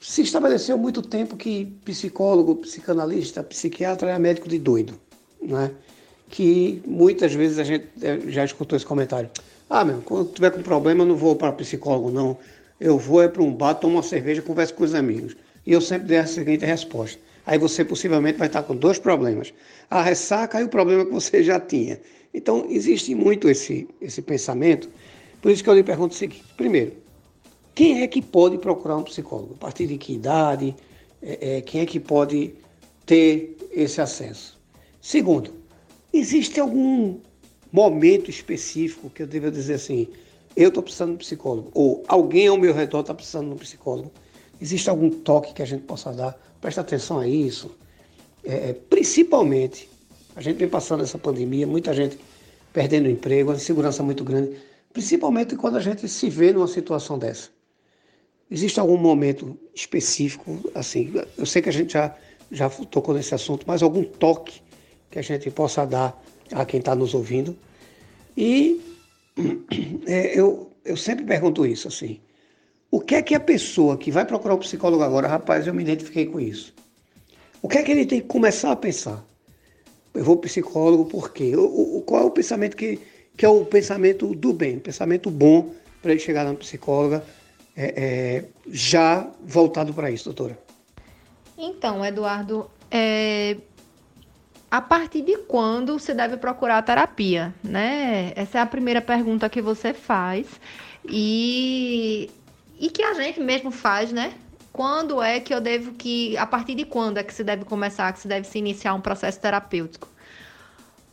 se 0.00 0.22
estabeleceu 0.22 0.76
muito 0.76 1.00
tempo 1.00 1.36
que 1.36 1.66
psicólogo, 1.84 2.56
psicanalista, 2.56 3.42
psiquiatra 3.42 4.10
é 4.10 4.18
médico 4.18 4.48
de 4.48 4.58
doido, 4.58 4.98
né? 5.40 5.70
Que 6.28 6.82
muitas 6.86 7.32
vezes 7.34 7.58
a 7.58 7.64
gente 7.64 7.86
eh, 8.02 8.20
já 8.28 8.44
escutou 8.44 8.76
esse 8.76 8.86
comentário. 8.86 9.30
Ah, 9.68 9.84
meu, 9.84 10.00
quando 10.02 10.32
tiver 10.32 10.50
com 10.50 10.62
problema 10.62 11.02
eu 11.02 11.06
não 11.06 11.16
vou 11.16 11.36
para 11.36 11.52
psicólogo, 11.52 12.10
não. 12.10 12.36
Eu 12.80 12.98
vou 12.98 13.22
é 13.22 13.28
para 13.28 13.42
um 13.42 13.54
bar, 13.54 13.74
tomo 13.74 13.94
uma 13.94 14.02
cerveja, 14.02 14.42
converso 14.42 14.74
com 14.74 14.82
os 14.82 14.94
amigos. 14.94 15.36
E 15.66 15.72
eu 15.72 15.80
sempre 15.80 16.08
dei 16.08 16.18
a 16.18 16.26
seguinte 16.26 16.64
resposta. 16.64 17.20
Aí 17.44 17.58
você 17.58 17.84
possivelmente 17.84 18.38
vai 18.38 18.46
estar 18.46 18.62
com 18.62 18.74
dois 18.74 18.98
problemas: 18.98 19.52
a 19.90 20.02
ressaca 20.02 20.60
e 20.60 20.64
o 20.64 20.68
problema 20.68 21.04
que 21.04 21.12
você 21.12 21.42
já 21.42 21.58
tinha. 21.60 22.00
Então, 22.32 22.66
existe 22.68 23.14
muito 23.14 23.48
esse, 23.48 23.88
esse 24.00 24.22
pensamento. 24.22 24.88
Por 25.40 25.50
isso 25.50 25.62
que 25.62 25.68
eu 25.68 25.74
lhe 25.74 25.82
pergunto 25.82 26.14
o 26.14 26.16
seguinte: 26.16 26.44
primeiro, 26.56 26.92
quem 27.74 28.02
é 28.02 28.06
que 28.06 28.22
pode 28.22 28.58
procurar 28.58 28.96
um 28.96 29.02
psicólogo? 29.02 29.54
A 29.54 29.58
partir 29.58 29.86
de 29.86 29.98
que 29.98 30.14
idade? 30.14 30.74
É, 31.20 31.56
é, 31.56 31.60
quem 31.60 31.80
é 31.80 31.86
que 31.86 32.00
pode 32.00 32.54
ter 33.06 33.56
esse 33.70 34.00
acesso? 34.00 34.58
Segundo, 35.00 35.52
existe 36.12 36.60
algum 36.60 37.18
momento 37.72 38.30
específico 38.30 39.10
que 39.10 39.22
eu 39.22 39.26
deva 39.26 39.50
dizer 39.50 39.74
assim: 39.74 40.08
eu 40.56 40.68
estou 40.68 40.82
precisando 40.82 41.10
de 41.10 41.14
um 41.14 41.18
psicólogo? 41.18 41.70
Ou 41.74 42.04
alguém 42.06 42.46
ao 42.46 42.58
meu 42.58 42.72
redor 42.72 43.00
está 43.00 43.14
precisando 43.14 43.48
de 43.48 43.54
um 43.54 43.58
psicólogo? 43.58 44.12
Existe 44.60 44.88
algum 44.88 45.10
toque 45.10 45.52
que 45.52 45.62
a 45.62 45.66
gente 45.66 45.82
possa 45.84 46.12
dar? 46.12 46.38
Presta 46.60 46.80
atenção 46.80 47.18
a 47.18 47.26
isso. 47.26 47.70
É, 48.44 48.70
é, 48.70 48.72
principalmente, 48.72 49.88
a 50.34 50.40
gente 50.40 50.58
vem 50.58 50.68
passando 50.68 51.02
essa 51.02 51.18
pandemia, 51.18 51.66
muita 51.66 51.92
gente 51.92 52.18
perdendo 52.72 53.08
emprego, 53.08 53.50
uma 53.50 53.56
insegurança 53.56 54.02
muito 54.02 54.24
grande, 54.24 54.56
principalmente 54.92 55.56
quando 55.56 55.76
a 55.76 55.80
gente 55.80 56.08
se 56.08 56.30
vê 56.30 56.52
numa 56.52 56.68
situação 56.68 57.18
dessa. 57.18 57.50
Existe 58.50 58.78
algum 58.78 58.96
momento 58.96 59.58
específico, 59.74 60.70
assim, 60.74 61.12
eu 61.38 61.46
sei 61.46 61.62
que 61.62 61.68
a 61.68 61.72
gente 61.72 61.94
já, 61.94 62.14
já 62.50 62.68
tocou 62.68 63.14
nesse 63.14 63.34
assunto, 63.34 63.64
mas 63.66 63.82
algum 63.82 64.04
toque 64.04 64.60
que 65.10 65.18
a 65.18 65.22
gente 65.22 65.50
possa 65.50 65.86
dar 65.86 66.22
a 66.52 66.64
quem 66.64 66.80
está 66.80 66.94
nos 66.94 67.14
ouvindo. 67.14 67.56
E 68.36 68.80
é, 70.06 70.38
eu, 70.38 70.70
eu 70.84 70.96
sempre 70.96 71.24
pergunto 71.24 71.64
isso, 71.64 71.88
assim, 71.88 72.20
o 72.92 73.00
que 73.00 73.14
é 73.14 73.22
que 73.22 73.34
a 73.34 73.40
pessoa 73.40 73.96
que 73.96 74.10
vai 74.10 74.26
procurar 74.26 74.54
um 74.54 74.58
psicólogo 74.58 75.02
agora, 75.02 75.26
rapaz, 75.26 75.66
eu 75.66 75.72
me 75.72 75.82
identifiquei 75.82 76.26
com 76.26 76.38
isso. 76.38 76.74
O 77.62 77.66
que 77.66 77.78
é 77.78 77.82
que 77.82 77.90
ele 77.90 78.04
tem 78.04 78.20
que 78.20 78.26
começar 78.26 78.70
a 78.70 78.76
pensar? 78.76 79.24
Eu 80.12 80.22
vou 80.22 80.36
psicólogo 80.36 81.06
por 81.06 81.32
quê? 81.32 81.56
O, 81.56 81.96
o, 81.96 82.02
qual 82.02 82.24
é 82.24 82.26
o 82.26 82.30
pensamento 82.30 82.76
que, 82.76 83.00
que 83.34 83.46
é 83.46 83.48
o 83.48 83.64
pensamento 83.64 84.34
do 84.34 84.52
bem, 84.52 84.76
o 84.76 84.80
pensamento 84.80 85.30
bom 85.30 85.72
para 86.02 86.10
ele 86.10 86.20
chegar 86.20 86.44
na 86.44 86.52
psicóloga 86.52 87.24
é, 87.74 87.94
é, 87.96 88.44
já 88.68 89.26
voltado 89.42 89.94
para 89.94 90.10
isso, 90.10 90.26
doutora? 90.26 90.58
Então, 91.56 92.04
Eduardo, 92.04 92.70
é, 92.90 93.56
a 94.70 94.82
partir 94.82 95.22
de 95.22 95.38
quando 95.38 95.98
você 95.98 96.12
deve 96.12 96.36
procurar 96.36 96.76
a 96.76 96.82
terapia, 96.82 97.54
né? 97.64 98.32
Essa 98.36 98.58
é 98.58 98.60
a 98.60 98.66
primeira 98.66 99.00
pergunta 99.00 99.48
que 99.48 99.62
você 99.62 99.94
faz. 99.94 100.46
E 101.08 102.30
e 102.82 102.90
que 102.90 103.00
a 103.00 103.14
gente 103.14 103.38
mesmo 103.38 103.70
faz, 103.70 104.10
né? 104.10 104.34
Quando 104.72 105.22
é 105.22 105.38
que 105.38 105.54
eu 105.54 105.60
devo 105.60 105.92
que, 105.92 106.36
a 106.36 106.44
partir 106.44 106.74
de 106.74 106.84
quando 106.84 107.16
é 107.16 107.22
que 107.22 107.32
se 107.32 107.44
deve 107.44 107.64
começar, 107.64 108.12
que 108.12 108.18
se 108.18 108.26
deve 108.26 108.44
se 108.44 108.58
iniciar 108.58 108.92
um 108.92 109.00
processo 109.00 109.40
terapêutico? 109.40 110.08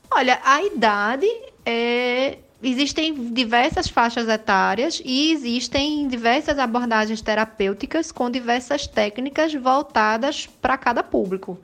Olha, 0.10 0.40
a 0.44 0.64
idade 0.64 1.28
é 1.64 2.40
existem 2.62 3.32
diversas 3.32 3.88
faixas 3.88 4.28
etárias 4.28 5.00
e 5.06 5.32
existem 5.32 6.08
diversas 6.08 6.58
abordagens 6.58 7.22
terapêuticas 7.22 8.12
com 8.12 8.32
diversas 8.32 8.88
técnicas 8.88 9.54
voltadas 9.54 10.48
para 10.48 10.76
cada 10.76 11.04
público. 11.04 11.62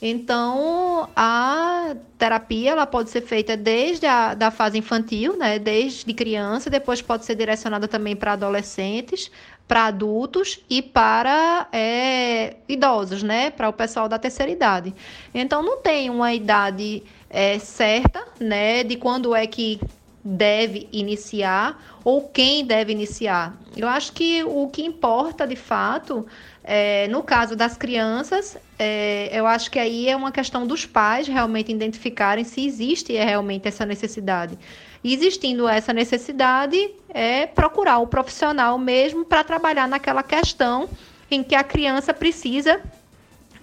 Então, 0.00 1.08
a 1.16 1.94
terapia 2.18 2.72
ela 2.72 2.86
pode 2.86 3.10
ser 3.10 3.22
feita 3.22 3.56
desde 3.56 4.06
a 4.06 4.34
da 4.34 4.50
fase 4.50 4.76
infantil, 4.78 5.36
né, 5.36 5.58
desde 5.58 6.12
criança, 6.12 6.68
depois 6.68 7.00
pode 7.00 7.24
ser 7.24 7.34
direcionada 7.34 7.88
também 7.88 8.14
para 8.14 8.32
adolescentes, 8.32 9.30
para 9.66 9.86
adultos 9.86 10.60
e 10.68 10.82
para 10.82 11.66
é, 11.72 12.56
idosos, 12.68 13.22
né, 13.22 13.50
para 13.50 13.68
o 13.68 13.72
pessoal 13.72 14.08
da 14.08 14.18
terceira 14.18 14.52
idade. 14.52 14.94
Então, 15.34 15.62
não 15.62 15.78
tem 15.78 16.10
uma 16.10 16.32
idade 16.34 17.02
é, 17.30 17.58
certa, 17.58 18.22
né, 18.38 18.84
de 18.84 18.96
quando 18.96 19.34
é 19.34 19.46
que 19.46 19.80
deve 20.26 20.88
iniciar 20.92 21.80
ou 22.02 22.28
quem 22.28 22.64
deve 22.64 22.90
iniciar. 22.90 23.56
Eu 23.76 23.86
acho 23.86 24.12
que 24.12 24.42
o 24.42 24.68
que 24.68 24.84
importa 24.84 25.46
de 25.46 25.54
fato, 25.54 26.26
é, 26.68 27.06
no 27.06 27.22
caso 27.22 27.54
das 27.54 27.76
crianças, 27.76 28.58
é, 28.76 29.30
eu 29.32 29.46
acho 29.46 29.70
que 29.70 29.78
aí 29.78 30.08
é 30.08 30.16
uma 30.16 30.32
questão 30.32 30.66
dos 30.66 30.84
pais 30.84 31.28
realmente 31.28 31.70
identificarem 31.70 32.42
se 32.42 32.66
existe 32.66 33.12
realmente 33.12 33.68
essa 33.68 33.86
necessidade. 33.86 34.58
Existindo 35.04 35.68
essa 35.68 35.92
necessidade, 35.92 36.90
é 37.08 37.46
procurar 37.46 37.98
o 37.98 38.08
profissional 38.08 38.76
mesmo 38.78 39.24
para 39.24 39.44
trabalhar 39.44 39.86
naquela 39.86 40.24
questão 40.24 40.88
em 41.30 41.44
que 41.44 41.54
a 41.54 41.62
criança 41.62 42.12
precisa 42.12 42.80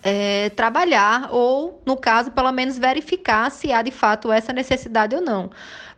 é, 0.01 0.49
trabalhar 0.51 1.27
ou, 1.29 1.81
no 1.85 1.97
caso, 1.97 2.31
pelo 2.31 2.53
menos 2.53 2.77
verificar 2.77 3.51
se 3.51 3.73
há 3.73 3.81
de 3.81 3.91
fato 3.91 4.31
essa 4.31 4.53
necessidade 4.53 5.13
ou 5.13 5.21
não. 5.21 5.51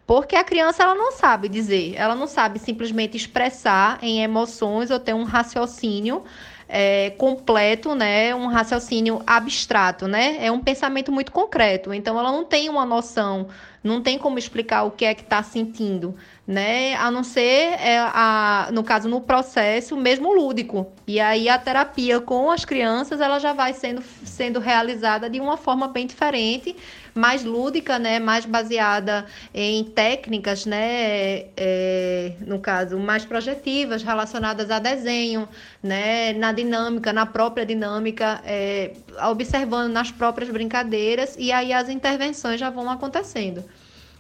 Porque 0.08 0.36
a 0.36 0.44
criança 0.44 0.82
ela 0.82 0.96
não 0.96 1.12
sabe 1.12 1.50
dizer, 1.50 1.94
ela 1.96 2.16
não 2.16 2.26
sabe 2.28 2.58
simplesmente 2.58 3.16
expressar 3.16 4.00
em 4.02 4.24
emoções 4.24 4.90
ou 4.90 5.00
ter 5.00 5.14
um 5.14 5.24
raciocínio 5.24 6.24
é, 6.68 7.12
completo, 7.12 7.96
né? 7.96 8.34
Um 8.36 8.48
raciocínio 8.48 9.22
abstrato, 9.26 10.08
né? 10.08 10.38
É 10.40 10.52
um 10.52 10.60
pensamento 10.60 11.12
muito 11.12 11.32
concreto. 11.32 11.94
Então 11.94 12.20
ela 12.20 12.32
não 12.32 12.44
tem 12.44 12.70
uma 12.70 12.86
noção, 12.86 13.48
não 13.84 14.02
tem 14.02 14.18
como 14.18 14.38
explicar 14.40 14.84
o 14.84 14.92
que 14.92 15.06
é 15.06 15.14
que 15.14 15.22
está 15.22 15.42
sentindo 15.44 16.16
né? 16.48 16.96
A 16.96 17.10
não 17.10 17.24
ser, 17.24 17.74
é, 17.80 17.98
a, 18.00 18.70
no 18.72 18.84
caso, 18.84 19.10
no 19.10 19.20
processo 19.20 19.98
mesmo 19.98 20.34
lúdico. 20.34 20.92
E 21.08 21.20
aí 21.20 21.50
a 21.50 21.58
terapia 21.58 22.20
com 22.20 22.52
as 22.52 22.64
crianças, 22.64 23.20
ela 23.20 23.40
já 23.40 23.52
vai 23.54 23.74
sendo, 23.74 24.02
sendo 24.24 24.60
realizada 24.60 25.30
de 25.30 25.40
uma 25.40 25.58
forma 25.58 25.88
bem 25.88 26.06
diferente, 26.06 26.76
mais 27.16 27.46
lúdica, 27.46 27.98
né? 27.98 28.20
Mais 28.20 28.46
baseada 28.46 29.26
em 29.54 29.86
técnicas, 29.86 30.66
né? 30.66 31.46
É, 31.56 32.34
no 32.42 32.60
caso, 32.60 33.00
mais 33.00 33.24
projetivas, 33.26 34.04
relacionadas 34.04 34.70
a 34.70 34.80
desenho, 34.80 35.48
né? 35.82 36.34
Na 36.34 36.52
dinâmica, 36.52 37.14
na 37.14 37.26
própria 37.26 37.66
dinâmica, 37.66 38.42
é, 38.46 38.92
observando 39.30 39.92
nas 39.94 40.12
próprias 40.12 40.50
brincadeiras, 40.50 41.36
e 41.40 41.52
aí 41.52 41.72
as 41.72 41.88
intervenções 41.88 42.60
já 42.60 42.70
vão 42.70 42.90
acontecendo. 42.90 43.64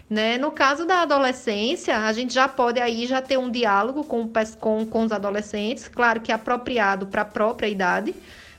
Né? 0.10 0.38
No 0.38 0.52
caso 0.52 0.86
da 0.86 1.02
adolescência, 1.02 1.98
a 1.98 2.14
gente 2.14 2.32
já 2.32 2.48
pode 2.48 2.80
aí 2.80 3.08
já 3.08 3.22
ter 3.24 3.38
um 3.38 3.50
diálogo 3.50 4.04
com, 4.04 4.30
com, 4.60 4.86
com 4.86 5.04
os 5.04 5.12
adolescentes, 5.12 5.88
claro 5.88 6.22
que 6.22 6.32
apropriado 6.32 7.08
para 7.08 7.24
a 7.24 7.26
própria 7.26 7.68
idade, 7.68 8.14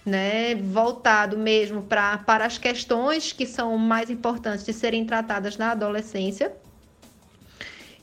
né? 0.07 0.55
voltado 0.55 1.37
mesmo 1.37 1.83
pra, 1.83 2.19
para 2.19 2.47
as 2.47 2.57
questões 2.57 3.33
que 3.33 3.45
são 3.45 3.77
mais 3.77 4.09
importantes 4.09 4.65
de 4.65 4.73
serem 4.73 5.05
tratadas 5.05 5.59
na 5.59 5.73
adolescência. 5.73 6.53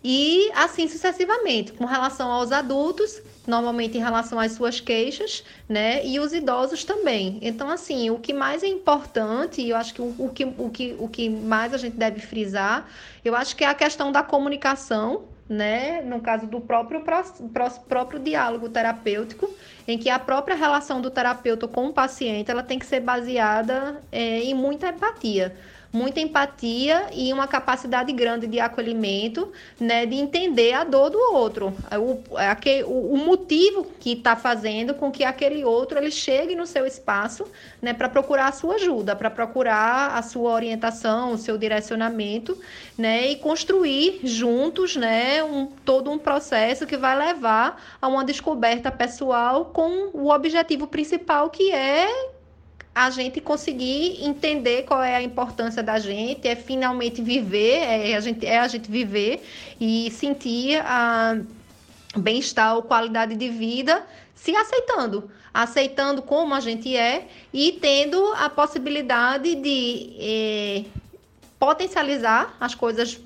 E 0.03 0.51
assim 0.53 0.89
sucessivamente, 0.89 1.71
com 1.71 1.85
relação 1.85 2.29
aos 2.29 2.51
adultos, 2.51 3.21
normalmente 3.47 3.97
em 3.97 4.01
relação 4.01 4.37
às 4.37 4.51
suas 4.51 4.81
queixas, 4.81 5.45
né? 5.67 6.05
E 6.05 6.19
os 6.19 6.33
idosos 6.33 6.83
também. 6.83 7.39
Então, 7.41 7.69
assim, 7.69 8.09
o 8.09 8.19
que 8.19 8.33
mais 8.33 8.63
é 8.63 8.67
importante, 8.67 9.61
e 9.61 9.69
eu 9.69 9.77
acho 9.77 9.93
que 9.93 10.01
o, 10.01 10.13
o, 10.19 10.29
que, 10.29 10.43
o, 10.43 10.69
que, 10.69 10.95
o 10.99 11.07
que 11.07 11.29
mais 11.29 11.73
a 11.73 11.77
gente 11.77 11.95
deve 11.95 12.19
frisar, 12.19 12.85
eu 13.23 13.33
acho 13.33 13.55
que 13.55 13.63
é 13.63 13.67
a 13.67 13.73
questão 13.73 14.11
da 14.11 14.21
comunicação, 14.21 15.23
né? 15.53 16.01
No 16.01 16.19
caso 16.19 16.47
do 16.47 16.59
próprio, 16.59 17.03
próprio 17.87 18.19
diálogo 18.19 18.69
terapêutico, 18.69 19.49
em 19.87 19.97
que 19.97 20.09
a 20.09 20.19
própria 20.19 20.55
relação 20.55 20.99
do 20.99 21.11
terapeuta 21.11 21.67
com 21.67 21.87
o 21.87 21.93
paciente 21.93 22.49
ela 22.49 22.63
tem 22.63 22.79
que 22.79 22.85
ser 22.85 22.99
baseada 22.99 24.01
é, 24.11 24.39
em 24.39 24.53
muita 24.53 24.89
empatia 24.89 25.55
muita 25.93 26.19
empatia 26.19 27.09
e 27.13 27.31
uma 27.31 27.47
capacidade 27.47 28.11
grande 28.11 28.47
de 28.47 28.59
acolhimento, 28.59 29.51
né, 29.79 30.07
de 30.07 30.15
entender 30.15 30.73
a 30.73 30.83
dor 30.83 31.11
do 31.11 31.19
outro, 31.31 31.71
o, 31.91 32.35
aquele, 32.35 32.83
o, 32.83 33.13
o 33.13 33.17
motivo 33.17 33.85
que 33.99 34.13
está 34.13 34.35
fazendo 34.35 34.95
com 34.95 35.11
que 35.11 35.23
aquele 35.23 35.63
outro 35.63 35.99
ele 35.99 36.09
chegue 36.09 36.55
no 36.55 36.65
seu 36.65 36.87
espaço, 36.87 37.45
né, 37.79 37.93
para 37.93 38.09
procurar 38.09 38.47
a 38.47 38.51
sua 38.51 38.75
ajuda, 38.75 39.15
para 39.15 39.29
procurar 39.29 40.17
a 40.17 40.23
sua 40.23 40.51
orientação, 40.51 41.33
o 41.33 41.37
seu 41.37 41.59
direcionamento, 41.59 42.57
né, 42.97 43.27
e 43.27 43.35
construir 43.35 44.19
juntos, 44.23 44.95
né, 44.95 45.43
um, 45.43 45.67
todo 45.85 46.09
um 46.09 46.17
processo 46.17 46.87
que 46.87 46.97
vai 46.97 47.15
levar 47.15 47.79
a 48.01 48.07
uma 48.07 48.25
descoberta 48.25 48.91
pessoal 48.91 49.65
com 49.65 50.09
o 50.11 50.31
objetivo 50.31 50.87
principal 50.87 51.51
que 51.51 51.71
é 51.71 52.33
a 52.95 53.09
gente 53.09 53.41
conseguir 53.41 54.23
entender 54.23 54.83
qual 54.83 55.01
é 55.01 55.15
a 55.15 55.21
importância 55.21 55.81
da 55.81 55.97
gente, 55.97 56.47
é 56.47 56.55
finalmente 56.55 57.21
viver, 57.21 57.79
é 57.79 58.15
a 58.15 58.19
gente, 58.19 58.45
é 58.45 58.59
a 58.59 58.67
gente 58.67 58.89
viver 58.89 59.43
e 59.79 60.11
sentir 60.11 60.79
a 60.85 61.37
bem-estar 62.15 62.75
ou 62.75 62.83
qualidade 62.83 63.35
de 63.35 63.49
vida 63.49 64.05
se 64.35 64.55
aceitando, 64.55 65.31
aceitando 65.53 66.21
como 66.21 66.53
a 66.53 66.59
gente 66.59 66.95
é 66.95 67.27
e 67.51 67.71
tendo 67.71 68.33
a 68.33 68.49
possibilidade 68.49 69.55
de 69.55 70.15
eh, 70.19 70.83
potencializar 71.57 72.55
as 72.59 72.75
coisas 72.75 73.19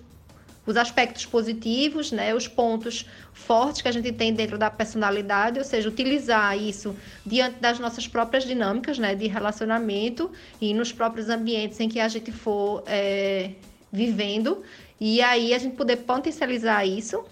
os 0.68 0.76
aspectos 0.76 1.26
positivos, 1.26 2.12
né, 2.12 2.36
os 2.36 2.48
pontos 2.48 3.06
fortes 3.34 3.82
que 3.82 3.88
a 3.88 3.92
gente 3.92 4.12
tem 4.12 4.34
dentro 4.34 4.58
da 4.58 4.70
personalidade, 4.70 5.58
ou 5.58 5.66
seja, 5.66 5.88
utilizar 5.88 6.62
isso 6.62 6.94
diante 7.26 7.60
das 7.60 7.80
nossas 7.80 8.06
próprias 8.06 8.44
dinâmicas 8.44 9.00
né, 9.00 9.16
de 9.16 9.28
relacionamento 9.28 10.30
e 10.60 10.74
nos 10.74 10.92
próprios 10.92 11.30
ambientes 11.30 11.80
em 11.80 11.88
que 11.88 12.02
a 12.02 12.08
gente 12.10 12.34
for 12.34 12.84
é, 12.86 13.52
vivendo, 13.92 14.62
e 15.00 15.22
aí 15.22 15.54
a 15.54 15.58
gente 15.58 15.78
poder 15.78 15.98
potencializar 15.98 16.86
isso. 16.86 17.24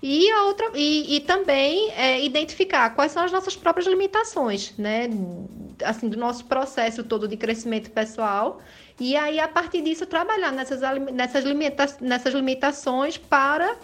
E, 0.00 0.30
a 0.30 0.44
outra, 0.44 0.70
e, 0.76 1.16
e 1.16 1.20
também 1.20 1.90
é, 1.90 2.24
identificar 2.24 2.90
quais 2.90 3.10
são 3.10 3.24
as 3.24 3.32
nossas 3.32 3.56
próprias 3.56 3.86
limitações, 3.86 4.72
né? 4.78 5.10
Assim, 5.84 6.08
do 6.08 6.16
nosso 6.16 6.44
processo 6.44 7.02
todo 7.02 7.26
de 7.26 7.36
crescimento 7.36 7.90
pessoal 7.90 8.60
e 9.00 9.16
aí, 9.16 9.38
a 9.38 9.46
partir 9.46 9.82
disso, 9.82 10.06
trabalhar 10.06 10.50
nessas, 10.50 10.80
nessas, 11.12 11.44
limita 11.44 11.86
nessas 12.00 12.34
limitações 12.34 13.16
para, 13.16 13.76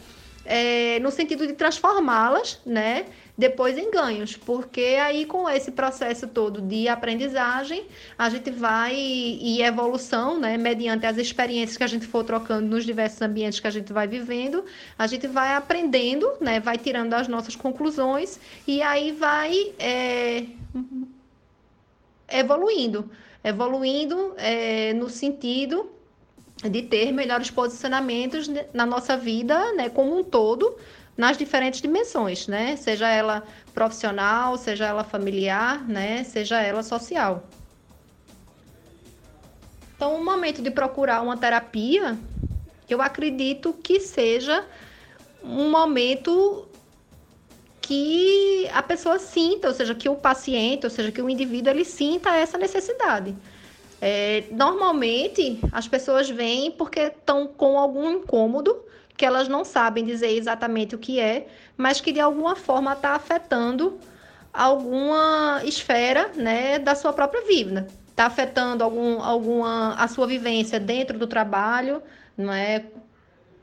é, 0.44 0.98
no 1.00 1.10
sentido 1.10 1.46
de 1.46 1.52
transformá-las, 1.52 2.60
né? 2.66 3.06
Depois 3.36 3.76
em 3.76 3.90
ganhos, 3.90 4.36
porque 4.36 4.96
aí 5.02 5.26
com 5.26 5.48
esse 5.48 5.72
processo 5.72 6.28
todo 6.28 6.60
de 6.60 6.86
aprendizagem, 6.86 7.84
a 8.16 8.28
gente 8.28 8.48
vai 8.48 8.94
e 8.94 9.60
evolução, 9.60 10.38
né, 10.38 10.56
mediante 10.56 11.04
as 11.04 11.16
experiências 11.16 11.76
que 11.76 11.82
a 11.82 11.88
gente 11.88 12.06
for 12.06 12.22
trocando 12.22 12.68
nos 12.68 12.84
diversos 12.84 13.20
ambientes 13.20 13.58
que 13.58 13.66
a 13.66 13.70
gente 13.70 13.92
vai 13.92 14.06
vivendo, 14.06 14.64
a 14.96 15.08
gente 15.08 15.26
vai 15.26 15.52
aprendendo, 15.52 16.32
né, 16.40 16.60
vai 16.60 16.78
tirando 16.78 17.12
as 17.12 17.26
nossas 17.26 17.56
conclusões 17.56 18.38
e 18.68 18.80
aí 18.80 19.10
vai 19.10 19.74
é, 19.80 20.44
evoluindo 22.28 23.10
evoluindo 23.44 24.34
é, 24.38 24.94
no 24.94 25.10
sentido 25.10 25.90
de 26.62 26.82
ter 26.82 27.12
melhores 27.12 27.50
posicionamentos 27.50 28.48
na 28.72 28.86
nossa 28.86 29.16
vida, 29.16 29.72
né, 29.74 29.90
como 29.90 30.18
um 30.18 30.24
todo, 30.24 30.76
nas 31.16 31.36
diferentes 31.36 31.80
dimensões, 31.80 32.48
né? 32.48 32.74
Seja 32.76 33.08
ela 33.08 33.44
profissional, 33.72 34.56
seja 34.56 34.86
ela 34.86 35.04
familiar, 35.04 35.86
né? 35.86 36.24
Seja 36.24 36.60
ela 36.60 36.82
social. 36.82 37.44
Então, 39.94 40.16
o 40.16 40.24
momento 40.24 40.60
de 40.60 40.70
procurar 40.70 41.22
uma 41.22 41.36
terapia, 41.36 42.18
eu 42.88 43.00
acredito 43.00 43.72
que 43.72 44.00
seja 44.00 44.66
um 45.42 45.70
momento 45.70 46.66
que 47.86 48.66
a 48.72 48.82
pessoa 48.82 49.18
sinta, 49.18 49.68
ou 49.68 49.74
seja, 49.74 49.94
que 49.94 50.08
o 50.08 50.16
paciente, 50.16 50.84
ou 50.86 50.90
seja, 50.90 51.12
que 51.12 51.20
o 51.20 51.28
indivíduo 51.28 51.70
ele 51.70 51.84
sinta 51.84 52.34
essa 52.34 52.56
necessidade. 52.56 53.36
É, 54.00 54.44
normalmente 54.50 55.60
as 55.70 55.86
pessoas 55.86 56.30
vêm 56.30 56.70
porque 56.70 57.00
estão 57.00 57.46
com 57.46 57.78
algum 57.78 58.10
incômodo 58.10 58.82
que 59.16 59.24
elas 59.24 59.48
não 59.48 59.66
sabem 59.66 60.02
dizer 60.02 60.30
exatamente 60.30 60.94
o 60.94 60.98
que 60.98 61.20
é, 61.20 61.46
mas 61.76 62.00
que 62.00 62.10
de 62.10 62.20
alguma 62.20 62.56
forma 62.56 62.94
está 62.94 63.10
afetando 63.10 63.98
alguma 64.52 65.60
esfera 65.64 66.30
né, 66.34 66.78
da 66.78 66.94
sua 66.94 67.12
própria 67.12 67.42
vida. 67.42 67.86
Está 68.08 68.26
afetando 68.26 68.82
algum, 68.82 69.20
alguma 69.20 69.94
a 69.96 70.08
sua 70.08 70.26
vivência 70.26 70.80
dentro 70.80 71.18
do 71.18 71.26
trabalho, 71.26 72.02
não 72.36 72.52
é? 72.52 72.86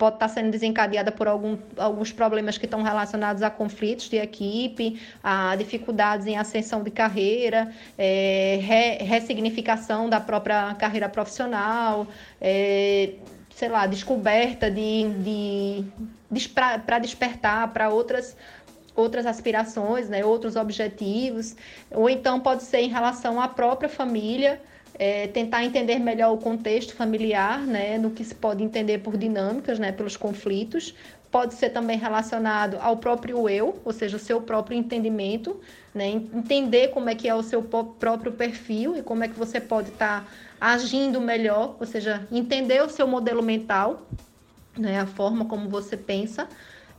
Pode 0.02 0.16
estar 0.16 0.30
sendo 0.30 0.50
desencadeada 0.50 1.12
por 1.12 1.28
algum, 1.28 1.56
alguns 1.78 2.12
problemas 2.12 2.58
que 2.58 2.66
estão 2.66 2.82
relacionados 2.82 3.44
a 3.44 3.52
conflitos 3.52 4.10
de 4.10 4.18
equipe, 4.18 5.00
a 5.24 5.56
dificuldades 5.56 6.26
em 6.26 6.36
ascensão 6.36 6.82
de 6.82 6.90
carreira, 6.90 7.72
é, 7.96 8.58
re, 8.64 9.04
ressignificação 9.04 10.10
da 10.10 10.20
própria 10.20 10.74
carreira 10.74 11.08
profissional, 11.08 12.08
é, 12.42 13.12
sei 13.54 13.70
lá, 13.70 13.86
descoberta 13.86 14.72
de, 14.72 15.08
de, 15.20 15.86
de 16.32 16.50
para 16.50 16.98
despertar 16.98 17.72
para 17.72 17.90
outras 17.90 18.36
outras 18.96 19.26
aspirações, 19.28 20.10
né, 20.10 20.26
outros 20.26 20.56
objetivos, 20.56 21.56
ou 21.92 22.10
então 22.10 22.40
pode 22.40 22.64
ser 22.64 22.80
em 22.80 22.90
relação 22.90 23.40
à 23.40 23.48
própria 23.48 23.88
família, 23.88 24.62
é, 25.02 25.26
tentar 25.26 25.66
entender 25.66 25.98
melhor 25.98 26.32
o 26.32 26.38
contexto 26.38 26.94
familiar, 26.94 27.60
né, 27.62 27.98
no 27.98 28.12
que 28.12 28.24
se 28.24 28.36
pode 28.36 28.64
entender 28.64 29.00
por 29.00 29.18
dinâmicas, 29.18 29.80
né, 29.80 29.92
pelos 29.92 30.16
conflitos. 30.16 30.94
Pode 31.32 31.56
ser 31.56 31.72
também 31.72 31.98
relacionado 31.98 32.78
ao 32.80 32.98
próprio 32.98 33.50
eu, 33.50 33.82
ou 33.84 33.92
seja, 33.92 34.18
o 34.18 34.20
seu 34.20 34.40
próprio 34.44 34.78
entendimento, 34.78 35.60
né, 35.92 36.08
entender 36.08 36.90
como 36.90 37.10
é 37.10 37.16
que 37.16 37.28
é 37.28 37.34
o 37.34 37.42
seu 37.42 37.64
próprio 37.64 38.34
perfil 38.34 38.96
e 38.96 39.02
como 39.02 39.24
é 39.24 39.28
que 39.28 39.34
você 39.34 39.60
pode 39.60 39.90
estar 39.90 40.24
tá 40.24 40.28
agindo 40.60 41.20
melhor, 41.20 41.78
ou 41.80 41.88
seja, 41.88 42.28
entender 42.32 42.84
o 42.84 42.88
seu 42.90 43.08
modelo 43.08 43.42
mental, 43.42 44.06
né, 44.78 45.00
a 45.00 45.08
forma 45.08 45.46
como 45.46 45.68
você 45.68 45.98
pensa. 45.98 46.48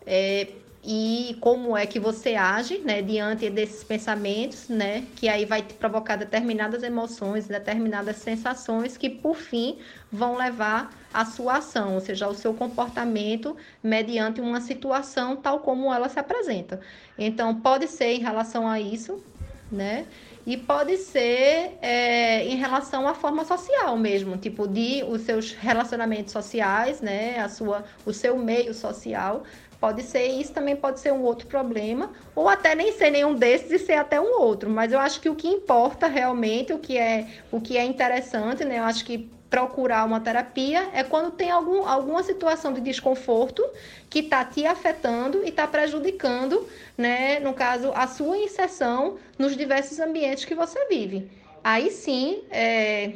É, 0.05 0.49
e 0.85 1.37
como 1.41 1.77
é 1.77 1.87
que 1.87 2.01
você 2.01 2.35
age, 2.35 2.79
né, 2.79 3.03
diante 3.03 3.49
desses 3.49 3.85
pensamentos, 3.85 4.69
né, 4.69 5.05
que 5.15 5.29
aí 5.29 5.45
vai 5.45 5.63
te 5.63 5.75
provocar 5.75 6.17
determinadas 6.17 6.83
emoções, 6.83 7.47
determinadas 7.47 8.17
sensações 8.17 8.97
que 8.97 9.09
por 9.09 9.37
fim 9.37 9.79
vão 10.11 10.37
levar 10.37 10.93
à 11.15 11.25
sua 11.25 11.59
ação, 11.59 11.95
ou 11.95 12.01
seja, 12.01 12.27
ao 12.27 12.35
seu 12.35 12.53
comportamento 12.53 13.57
mediante 13.81 14.41
uma 14.41 14.61
situação 14.61 15.37
tal 15.37 15.61
como 15.61 15.93
ela 15.93 16.09
se 16.09 16.19
apresenta. 16.19 16.81
Então, 17.17 17.55
pode 17.61 17.87
ser 17.87 18.15
em 18.15 18.21
relação 18.21 18.67
a 18.67 18.81
isso, 18.81 19.23
né? 19.71 20.07
E 20.45 20.57
pode 20.57 20.97
ser 20.97 21.79
é, 21.81 22.45
em 22.45 22.57
relação 22.57 23.07
à 23.07 23.15
forma 23.15 23.45
social 23.45 23.97
mesmo, 23.97 24.37
tipo 24.37 24.67
de 24.67 25.05
os 25.05 25.21
seus 25.21 25.53
relacionamentos 25.53 26.33
sociais, 26.33 27.01
né, 27.01 27.39
a 27.39 27.49
sua, 27.49 27.85
o 28.05 28.13
seu 28.13 28.37
meio 28.37 28.75
social 28.75 29.45
Pode 29.83 30.05
ser 30.05 30.29
isso, 30.29 30.53
também 30.53 30.77
pode 30.77 31.01
ser 31.01 31.13
um 31.13 31.25
outro 31.25 31.49
problema, 31.49 32.13
ou 32.37 32.49
até 32.49 32.73
nem 32.73 32.93
ser 32.93 33.11
nenhum 33.11 33.35
desses 33.35 33.69
e 33.69 33.79
ser 33.81 33.95
até 33.95 34.21
um 34.21 34.41
outro. 34.41 34.71
Mas 34.71 34.93
eu 34.93 35.01
acho 35.01 35.21
que 35.21 35.29
o 35.29 35.35
que 35.35 35.49
importa 35.49 36.07
realmente, 36.07 36.73
o 36.73 36.79
que 36.79 36.97
é, 36.97 37.27
o 37.51 37.61
que 37.61 37.77
é 37.77 37.85
interessante, 37.85 38.65
né? 38.65 38.79
Eu 38.79 38.85
acho 38.85 39.05
que 39.05 39.29
procurar 39.51 40.05
uma 40.05 40.21
terapia 40.21 40.89
é 40.95 41.03
quando 41.03 41.33
tem 41.33 41.51
algum, 41.51 41.85
alguma 41.85 42.23
situação 42.23 42.73
de 42.73 42.81
desconforto 42.81 43.61
que 44.09 44.21
está 44.21 44.45
te 44.45 44.65
afetando 44.65 45.43
e 45.43 45.49
está 45.49 45.67
prejudicando, 45.67 46.65
né, 46.97 47.41
no 47.41 47.53
caso, 47.53 47.91
a 47.93 48.07
sua 48.07 48.39
inserção 48.39 49.17
nos 49.37 49.57
diversos 49.57 49.99
ambientes 49.99 50.45
que 50.45 50.55
você 50.55 50.87
vive. 50.87 51.29
Aí 51.65 51.91
sim, 51.91 52.45
é, 52.53 53.15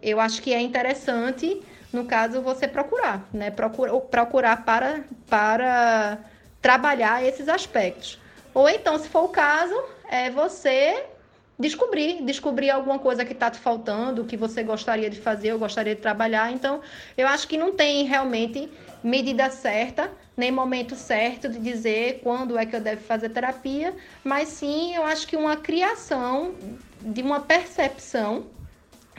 eu 0.00 0.20
acho 0.20 0.40
que 0.42 0.54
é 0.54 0.60
interessante 0.60 1.60
no 1.98 2.04
caso, 2.06 2.40
você 2.40 2.66
procurar, 2.66 3.28
né? 3.32 3.50
Procura, 3.50 3.98
procurar 4.00 4.64
para, 4.64 5.04
para 5.28 6.18
trabalhar 6.62 7.24
esses 7.24 7.48
aspectos. 7.48 8.18
Ou 8.54 8.68
então, 8.68 8.98
se 8.98 9.08
for 9.08 9.24
o 9.24 9.28
caso, 9.28 9.74
é 10.10 10.30
você 10.30 11.04
descobrir, 11.58 12.22
descobrir 12.22 12.70
alguma 12.70 12.98
coisa 12.98 13.24
que 13.24 13.32
está 13.32 13.50
te 13.50 13.58
faltando, 13.58 14.24
que 14.24 14.36
você 14.36 14.62
gostaria 14.62 15.10
de 15.10 15.20
fazer, 15.20 15.52
ou 15.52 15.58
gostaria 15.58 15.94
de 15.94 16.00
trabalhar. 16.00 16.52
Então, 16.52 16.80
eu 17.16 17.26
acho 17.26 17.48
que 17.48 17.58
não 17.58 17.72
tem 17.72 18.04
realmente 18.04 18.70
medida 19.02 19.50
certa, 19.50 20.10
nem 20.36 20.52
momento 20.52 20.94
certo 20.94 21.48
de 21.48 21.58
dizer 21.58 22.20
quando 22.22 22.56
é 22.56 22.64
que 22.64 22.76
eu 22.76 22.80
devo 22.80 23.02
fazer 23.02 23.30
terapia, 23.30 23.94
mas 24.22 24.48
sim, 24.48 24.94
eu 24.94 25.04
acho 25.04 25.26
que 25.26 25.36
uma 25.36 25.56
criação 25.56 26.54
de 27.00 27.22
uma 27.22 27.40
percepção, 27.40 28.46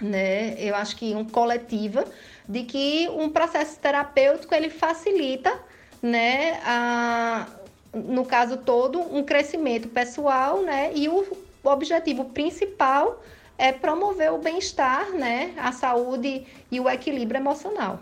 né? 0.02 0.56
Eu 0.58 0.76
acho 0.76 0.96
que 0.96 1.14
um 1.14 1.26
coletiva 1.26 2.06
de 2.50 2.64
que 2.64 3.08
um 3.10 3.30
processo 3.30 3.80
terapêutico 3.80 4.56
ele 4.56 4.72
facilita, 4.72 5.54
né, 6.02 6.60
a, 6.66 7.46
no 7.94 8.26
caso 8.26 8.58
todo, 8.58 9.00
um 9.00 9.24
crescimento 9.24 9.88
pessoal, 9.88 10.62
né, 10.64 10.92
e 10.96 11.08
o 11.08 11.28
objetivo 11.64 12.26
principal 12.26 13.22
é 13.56 13.72
promover 13.72 14.34
o 14.34 14.40
bem-estar, 14.40 15.12
né, 15.12 15.54
a 15.58 15.72
saúde 15.72 16.48
e 16.72 16.80
o 16.80 16.90
equilíbrio 16.90 17.40
emocional. 17.40 18.00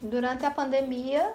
Durante 0.00 0.46
a 0.46 0.50
pandemia, 0.50 1.32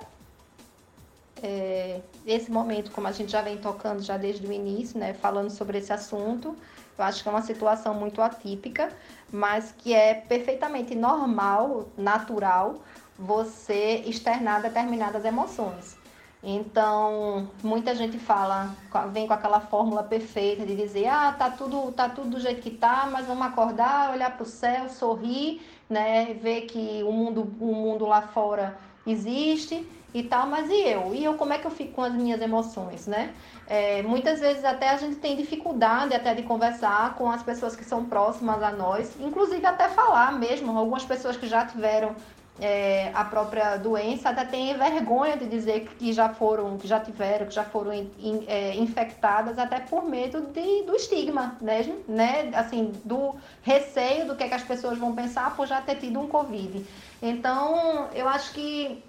é, 1.44 2.00
esse 2.26 2.50
momento, 2.50 2.92
como 2.92 3.08
a 3.08 3.12
gente 3.12 3.30
já 3.30 3.42
vem 3.42 3.58
tocando 3.58 4.02
já 4.02 4.16
desde 4.16 4.48
o 4.48 4.54
início, 4.54 4.98
né, 4.98 5.14
falando 5.14 5.50
sobre 5.50 5.80
esse 5.80 5.92
assunto, 5.92 6.56
eu 6.98 7.04
acho 7.04 7.22
que 7.22 7.30
é 7.30 7.32
uma 7.32 7.42
situação 7.42 7.94
muito 7.94 8.22
atípica, 8.22 8.90
mas 9.32 9.74
que 9.78 9.94
é 9.94 10.14
perfeitamente 10.14 10.96
normal, 10.96 11.90
natural, 11.98 12.82
você 13.18 14.04
externar 14.06 14.62
determinadas 14.62 15.26
emoções. 15.26 15.98
Então, 16.44 17.50
muita 17.64 17.96
gente 17.96 18.18
fala, 18.20 18.76
vem 19.12 19.28
com 19.28 19.34
aquela 19.34 19.60
fórmula 19.60 20.04
perfeita 20.04 20.66
de 20.66 20.76
dizer, 20.76 21.08
ah, 21.08 21.36
tá 21.38 21.50
tudo, 21.50 21.92
tá 21.92 22.08
tudo 22.08 22.30
do 22.30 22.40
jeito 22.40 22.62
que 22.62 22.72
tá, 22.72 23.08
mas 23.12 23.26
vamos 23.26 23.46
acordar, 23.46 24.12
olhar 24.12 24.32
para 24.32 24.44
o 24.44 24.46
céu, 24.46 24.88
sorrir, 24.88 25.62
né, 25.90 26.36
ver 26.36 26.62
que 26.62 27.04
o 27.04 27.12
mundo, 27.12 27.42
o 27.60 27.74
mundo 27.74 28.06
lá 28.06 28.22
fora 28.22 28.78
existe 29.06 29.88
e 30.14 30.24
tal, 30.24 30.48
mas 30.48 30.70
e 30.70 30.88
eu? 30.88 31.14
E 31.14 31.24
eu 31.24 31.34
como 31.36 31.54
é 31.54 31.58
que 31.58 31.66
eu 31.66 31.72
fico 31.72 31.94
com 31.94 32.04
as 32.04 32.14
minhas 32.14 32.42
emoções, 32.42 33.08
né? 33.08 33.34
É, 33.70 34.02
muitas 34.02 34.40
vezes 34.40 34.64
até 34.64 34.90
a 34.90 34.98
gente 34.98 35.18
tem 35.18 35.36
dificuldade 35.36 36.14
até 36.14 36.34
de 36.34 36.44
conversar 36.44 37.16
com 37.16 37.30
as 37.30 37.44
pessoas 37.44 37.76
que 37.76 37.84
são 37.84 38.06
próximas 38.06 38.64
a 38.64 38.72
nós, 38.72 39.14
inclusive 39.20 39.66
até 39.66 39.90
falar 39.90 40.32
mesmo. 40.32 40.78
Algumas 40.78 41.04
pessoas 41.04 41.36
que 41.36 41.48
já 41.48 41.66
tiveram 41.66 42.16
é, 42.60 43.12
a 43.14 43.24
própria 43.24 43.78
doença 43.78 44.30
até 44.30 44.46
têm 44.46 44.76
vergonha 44.76 45.38
de 45.38 45.46
dizer 45.46 45.88
que 46.00 46.12
já 46.12 46.30
foram, 46.30 46.78
que 46.78 46.88
já 46.88 47.00
tiveram, 47.00 47.46
que 47.46 47.54
já 47.54 47.64
foram 47.64 47.94
in, 47.94 48.10
in, 48.20 48.46
é, 48.48 48.76
infectadas, 48.76 49.60
até 49.60 49.80
por 49.80 50.06
medo 50.06 50.42
de, 50.42 50.84
do 50.84 50.96
estigma, 50.96 51.56
né? 51.62 51.86
né? 52.08 52.52
Assim, 52.56 52.94
do 53.04 53.36
receio 53.62 54.28
do 54.28 54.36
que, 54.36 54.44
é 54.44 54.48
que 54.48 54.56
as 54.56 54.64
pessoas 54.64 54.98
vão 54.98 55.14
pensar 55.14 55.56
por 55.56 55.68
já 55.68 55.82
ter 55.82 55.96
tido 55.96 56.20
um 56.20 56.28
Covid. 56.28 56.86
Então, 57.22 58.08
eu 58.14 58.28
acho 58.28 58.54
que 58.54 59.04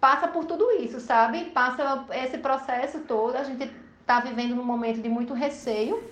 passa 0.00 0.26
por 0.26 0.44
tudo 0.44 0.70
isso, 0.80 0.98
sabe? 0.98 1.44
Passa 1.46 2.04
esse 2.12 2.38
processo 2.38 3.00
todo, 3.00 3.36
a 3.36 3.44
gente 3.44 3.70
está 4.08 4.20
vivendo 4.20 4.54
num 4.54 4.64
momento 4.64 5.02
de 5.02 5.08
muito 5.10 5.34
receio, 5.34 6.02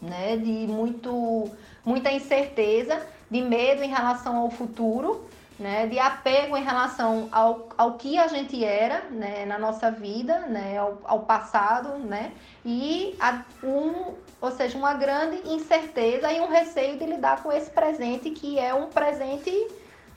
né? 0.00 0.38
De 0.38 0.66
muito, 0.66 1.50
muita 1.84 2.10
incerteza, 2.10 3.06
de 3.30 3.42
medo 3.42 3.82
em 3.82 3.90
relação 3.90 4.38
ao 4.38 4.50
futuro, 4.50 5.26
né? 5.58 5.86
De 5.86 5.98
apego 5.98 6.56
em 6.56 6.64
relação 6.64 7.28
ao, 7.30 7.68
ao 7.76 7.98
que 7.98 8.18
a 8.18 8.26
gente 8.26 8.64
era, 8.64 9.02
né? 9.10 9.44
Na 9.44 9.58
nossa 9.58 9.90
vida, 9.90 10.46
né? 10.46 10.78
Ao, 10.78 10.98
ao 11.04 11.20
passado, 11.20 11.98
né? 11.98 12.32
E 12.64 13.14
a, 13.20 13.42
um, 13.62 14.14
ou 14.40 14.50
seja, 14.50 14.78
uma 14.78 14.94
grande 14.94 15.46
incerteza 15.46 16.32
e 16.32 16.40
um 16.40 16.48
receio 16.48 16.98
de 16.98 17.04
lidar 17.04 17.42
com 17.42 17.52
esse 17.52 17.68
presente 17.70 18.30
que 18.30 18.58
é 18.58 18.72
um 18.72 18.86
presente 18.86 19.52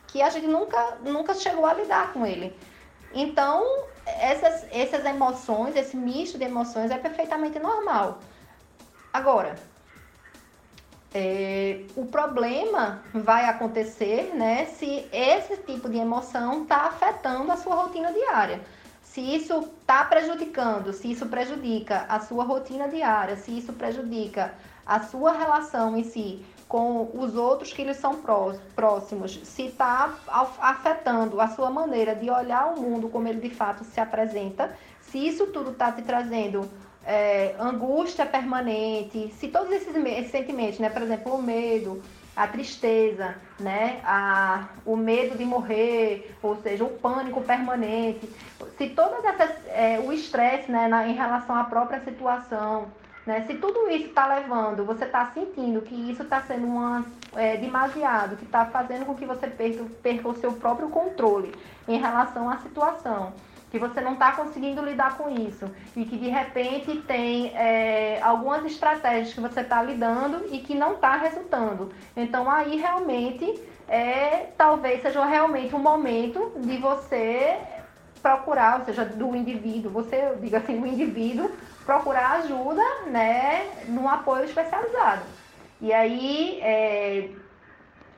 que 0.08 0.22
a 0.22 0.30
gente 0.30 0.48
nunca, 0.48 1.00
nunca 1.04 1.34
chegou 1.34 1.66
a 1.66 1.74
lidar 1.74 2.14
com 2.14 2.26
ele. 2.26 2.56
Então, 3.14 3.86
essas, 4.06 4.66
essas 4.72 5.06
emoções, 5.06 5.76
esse 5.76 5.96
misto 5.96 6.38
de 6.38 6.44
emoções 6.44 6.92
é 6.92 6.98
perfeitamente 6.98 7.60
normal. 7.60 8.20
Agora, 9.12 9.56
é, 11.14 11.84
o 11.96 12.08
problema 12.08 13.04
vai 13.14 13.46
acontecer 13.46 14.34
né, 14.34 14.66
se 14.66 15.08
esse 15.12 15.58
tipo 15.58 15.88
de 15.88 15.98
emoção 15.98 16.64
está 16.64 16.88
afetando 16.88 17.52
a 17.52 17.58
sua 17.58 17.76
rotina 17.76 18.12
diária. 18.12 18.62
Se 19.04 19.22
isso 19.22 19.70
está 19.80 20.04
prejudicando, 20.06 20.92
se 20.92 21.12
isso 21.12 21.28
prejudica 21.28 22.06
a 22.10 22.20
sua 22.20 22.44
rotina 22.44 22.88
diária, 22.88 23.36
se 23.36 23.56
isso 23.56 23.72
prejudica 23.74 24.56
a 24.86 25.02
sua 25.02 25.34
relação 25.34 25.96
em 25.96 26.04
si 26.04 26.44
com 26.74 27.08
os 27.14 27.36
outros 27.36 27.72
que 27.72 27.84
lhes 27.84 27.98
são 27.98 28.20
próximos, 28.76 29.40
se 29.44 29.68
está 29.68 30.12
afetando 30.60 31.40
a 31.40 31.48
sua 31.50 31.70
maneira 31.70 32.16
de 32.16 32.32
olhar 32.32 32.74
o 32.74 32.82
mundo 32.82 33.10
como 33.10 33.28
ele 33.28 33.40
de 33.40 33.54
fato 33.54 33.84
se 33.84 34.02
apresenta, 34.02 34.76
se 35.00 35.20
isso 35.20 35.46
tudo 35.46 35.70
está 35.70 35.92
te 35.92 36.02
trazendo 36.02 36.68
é, 37.06 37.54
angústia 37.60 38.26
permanente, 38.26 39.32
se 39.38 39.50
todos 39.50 39.72
esses, 39.72 39.96
esses, 39.96 40.32
sentimentos, 40.32 40.80
né, 40.80 40.90
por 40.90 41.04
exemplo, 41.04 41.36
o 41.36 41.44
medo, 41.44 42.02
a 42.36 42.48
tristeza, 42.48 43.36
né, 43.60 44.02
a, 44.04 44.70
o 44.84 44.96
medo 44.96 45.38
de 45.38 45.46
morrer, 45.46 46.36
ou 46.42 46.56
seja, 46.56 46.84
o 46.84 46.90
pânico 46.90 47.40
permanente, 47.42 48.28
se 48.80 48.90
todas 48.90 49.24
essas, 49.24 49.52
é, 49.68 50.00
o 50.00 50.12
estresse, 50.12 50.72
né, 50.72 50.88
na, 50.88 51.08
em 51.08 51.14
relação 51.14 51.56
à 51.56 51.66
própria 51.66 52.00
situação, 52.00 52.88
né? 53.26 53.46
Se 53.48 53.56
tudo 53.56 53.90
isso 53.90 54.08
está 54.08 54.28
levando, 54.28 54.86
você 54.86 55.06
está 55.06 55.32
sentindo 55.34 55.82
que 55.82 55.96
isso 56.12 56.24
está 56.24 56.42
sendo 56.42 56.68
uma, 56.68 57.06
é, 57.36 57.58
demasiado, 57.58 58.36
que 58.36 58.46
está 58.46 58.66
fazendo 58.66 59.06
com 59.06 59.16
que 59.16 59.26
você 59.26 59.48
perca, 59.48 59.86
perca 60.02 60.28
o 60.28 60.36
seu 60.36 60.54
próprio 60.54 60.90
controle 60.90 61.54
em 61.88 61.98
relação 61.98 62.50
à 62.50 62.58
situação, 62.58 63.34
que 63.72 63.80
você 63.80 64.02
não 64.02 64.14
está 64.14 64.34
conseguindo 64.34 64.84
lidar 64.84 65.18
com 65.18 65.30
isso 65.30 65.70
e 65.96 66.04
que 66.06 66.18
de 66.18 66.28
repente 66.28 66.98
tem 67.08 67.48
é, 67.56 68.20
algumas 68.22 68.66
estratégias 68.66 69.34
que 69.34 69.40
você 69.40 69.62
está 69.62 69.82
lidando 69.82 70.46
e 70.52 70.60
que 70.60 70.76
não 70.76 70.94
está 70.94 71.16
resultando. 71.16 71.92
Então 72.16 72.50
aí 72.50 72.76
realmente 72.76 73.62
é 73.88 74.50
talvez 74.58 75.02
seja 75.02 75.24
realmente 75.26 75.74
um 75.74 75.80
momento 75.80 76.52
de 76.58 76.78
você 76.78 77.58
procurar, 78.22 78.80
ou 78.80 78.86
seja, 78.86 79.04
do 79.04 79.36
indivíduo, 79.36 79.92
você 79.92 80.34
diga 80.42 80.60
assim, 80.60 80.82
o 80.82 80.88
indivíduo 80.88 81.52
procurar 81.86 82.40
ajuda, 82.40 82.84
né, 83.08 83.70
num 83.88 84.08
apoio 84.08 84.46
especializado. 84.46 85.24
E 85.82 85.92
aí, 85.92 86.60
é, 86.62 87.30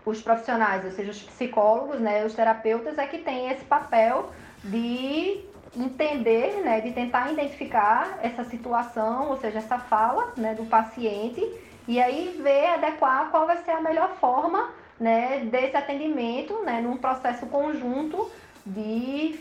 os 0.05 0.21
profissionais, 0.21 0.85
ou 0.85 0.91
seja, 0.91 1.11
os 1.11 1.21
psicólogos, 1.21 1.99
né, 1.99 2.25
os 2.25 2.33
terapeutas, 2.33 2.97
é 2.97 3.07
que 3.07 3.17
tem 3.17 3.49
esse 3.49 3.65
papel 3.65 4.29
de 4.63 5.43
entender, 5.75 6.61
né, 6.63 6.79
de 6.79 6.91
tentar 6.91 7.31
identificar 7.31 8.19
essa 8.21 8.43
situação, 8.43 9.29
ou 9.29 9.37
seja, 9.37 9.57
essa 9.57 9.77
fala, 9.77 10.31
né, 10.37 10.53
do 10.53 10.65
paciente, 10.65 11.43
e 11.87 12.01
aí 12.01 12.39
ver, 12.41 12.67
adequar 12.67 13.29
qual 13.29 13.45
vai 13.45 13.57
ser 13.57 13.71
a 13.71 13.81
melhor 13.81 14.15
forma, 14.19 14.69
né, 14.99 15.39
desse 15.51 15.75
atendimento, 15.75 16.53
né, 16.63 16.81
num 16.81 16.97
processo 16.97 17.45
conjunto 17.47 18.31
de, 18.65 19.37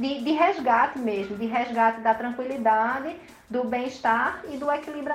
de, 0.00 0.24
de 0.24 0.32
resgate 0.32 0.98
mesmo, 0.98 1.36
de 1.36 1.46
resgate 1.46 2.00
da 2.00 2.14
tranquilidade, 2.14 3.14
do 3.54 3.62
bem-estar 3.62 4.42
e 4.50 4.56
do 4.56 4.68
equilíbrio 4.68 5.14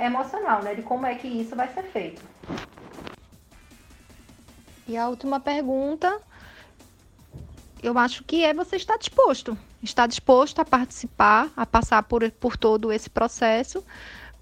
emocional, 0.00 0.62
né? 0.64 0.74
De 0.74 0.82
como 0.82 1.06
é 1.06 1.14
que 1.14 1.28
isso 1.28 1.54
vai 1.54 1.72
ser 1.72 1.84
feito. 1.84 2.20
E 4.88 4.96
a 4.96 5.08
última 5.08 5.38
pergunta, 5.38 6.20
eu 7.80 7.96
acho 7.96 8.24
que 8.24 8.42
é 8.42 8.52
você 8.52 8.74
estar 8.74 8.98
disposto. 8.98 9.56
Está 9.80 10.08
disposto 10.08 10.58
a 10.58 10.64
participar, 10.64 11.50
a 11.56 11.64
passar 11.64 12.02
por, 12.02 12.28
por 12.32 12.56
todo 12.56 12.92
esse 12.92 13.08
processo, 13.08 13.84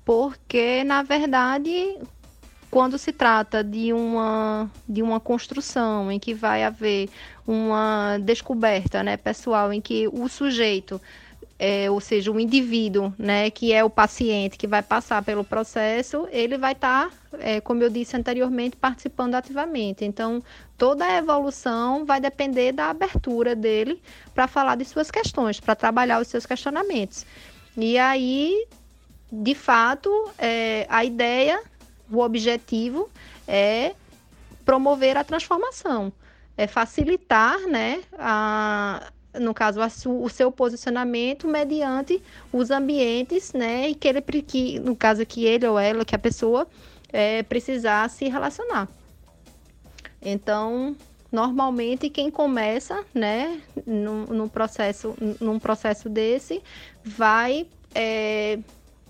porque, 0.03 0.83
na 0.83 1.03
verdade, 1.03 1.99
quando 2.71 2.97
se 2.97 3.13
trata 3.13 3.63
de 3.63 3.93
uma, 3.93 4.71
de 4.89 5.03
uma 5.03 5.21
construção 5.21 6.11
em 6.11 6.19
que 6.19 6.33
vai 6.33 6.65
haver 6.65 7.11
uma 7.47 8.17
descoberta 8.19 9.03
né, 9.03 9.19
pessoal, 9.19 9.75
em 9.75 9.81
que 9.81 10.09
o 10.09 10.27
sujeito, 10.27 10.99
é, 11.59 11.91
ou 11.91 12.01
seja, 12.01 12.31
o 12.31 12.39
indivíduo, 12.39 13.15
né, 13.19 13.51
que 13.51 13.73
é 13.73 13.83
o 13.83 13.89
paciente 13.89 14.59
que 14.59 14.67
vai 14.67 14.83
passar 14.83 15.23
pelo 15.23 15.43
processo, 15.43 16.29
ele 16.31 16.59
vai 16.59 16.73
estar, 16.73 17.09
tá, 17.09 17.39
é, 17.39 17.61
como 17.61 17.83
eu 17.83 17.89
disse 17.89 18.17
anteriormente, 18.17 18.77
participando 18.77 19.35
ativamente. 19.35 20.05
Então, 20.05 20.43
toda 20.77 21.05
a 21.05 21.17
evolução 21.17 22.05
vai 22.05 22.21
depender 22.21 22.73
da 22.73 22.91
abertura 22.91 23.55
dele 23.55 24.03
para 24.35 24.47
falar 24.47 24.77
de 24.77 24.85
suas 24.85 25.11
questões, 25.11 25.59
para 25.59 25.75
trabalhar 25.75 26.21
os 26.21 26.29
seus 26.29 26.45
questionamentos. 26.45 27.25
E 27.77 27.97
aí, 27.97 28.67
de 29.33 29.55
fato, 29.55 30.11
é, 30.39 30.87
a 30.91 31.05
ideia 31.05 31.63
o 32.11 32.21
objetivo 32.21 33.11
é 33.49 33.95
promover 34.65 35.17
a 35.17 35.25
transformação, 35.25 36.13
é 36.57 36.67
facilitar, 36.67 37.59
né, 37.67 38.03
a, 38.19 39.11
no 39.41 39.55
caso, 39.55 39.81
o 40.07 40.29
seu 40.29 40.51
posicionamento 40.51 41.47
mediante 41.47 42.23
os 42.53 42.71
ambientes, 42.71 43.53
né, 43.53 43.91
e 43.91 43.95
que 43.95 44.09
ele, 44.09 44.23
que, 44.23 44.79
no 44.81 44.97
caso 44.97 45.25
que 45.25 45.45
ele 45.45 45.67
ou 45.67 45.79
ela, 45.79 46.05
que 46.05 46.15
a 46.15 46.19
pessoa 46.19 46.67
é, 47.13 47.43
precisar 47.43 48.09
se 48.11 48.29
relacionar. 48.29 48.89
Então, 50.21 50.97
normalmente 51.31 52.09
quem 52.09 52.31
começa, 52.31 53.05
né, 53.15 53.61
num 53.87 54.49
processo, 54.49 55.15
num 55.41 55.59
processo 55.59 56.09
desse, 56.09 56.63
vai 57.05 57.67
é, 57.95 58.59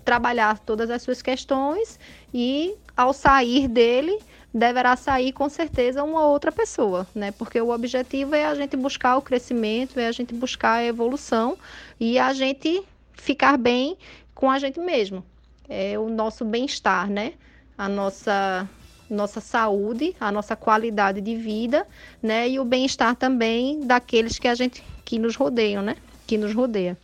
trabalhar 0.05 0.59
todas 0.59 0.89
as 0.89 1.01
suas 1.01 1.21
questões 1.21 1.99
e 2.33 2.75
ao 2.95 3.13
sair 3.13 3.67
dele, 3.67 4.17
deverá 4.53 4.95
sair 4.95 5.31
com 5.31 5.49
certeza 5.49 6.03
uma 6.03 6.25
outra 6.25 6.51
pessoa, 6.51 7.07
né? 7.13 7.31
Porque 7.31 7.59
o 7.59 7.69
objetivo 7.69 8.35
é 8.35 8.45
a 8.45 8.55
gente 8.55 8.75
buscar 8.75 9.17
o 9.17 9.21
crescimento, 9.21 9.99
é 9.99 10.07
a 10.07 10.11
gente 10.11 10.33
buscar 10.33 10.73
a 10.73 10.85
evolução 10.85 11.57
e 11.99 12.17
a 12.17 12.33
gente 12.33 12.83
ficar 13.13 13.57
bem 13.57 13.97
com 14.33 14.49
a 14.49 14.59
gente 14.59 14.79
mesmo. 14.79 15.23
É 15.69 15.97
o 15.99 16.09
nosso 16.09 16.45
bem-estar, 16.45 17.09
né? 17.09 17.33
A 17.77 17.87
nossa 17.87 18.67
nossa 19.09 19.39
saúde, 19.39 20.13
a 20.19 20.29
nossa 20.31 20.53
qualidade 20.53 21.21
de 21.21 21.35
vida, 21.35 21.87
né? 22.21 22.49
E 22.49 22.59
o 22.59 22.65
bem-estar 22.65 23.15
também 23.15 23.79
daqueles 23.81 24.37
que 24.37 24.47
a 24.47 24.55
gente 24.55 24.83
que 25.05 25.17
nos 25.17 25.35
rodeiam, 25.35 25.81
né? 25.81 25.95
Que 26.25 26.37
nos 26.37 26.53
rodeia. 26.53 26.97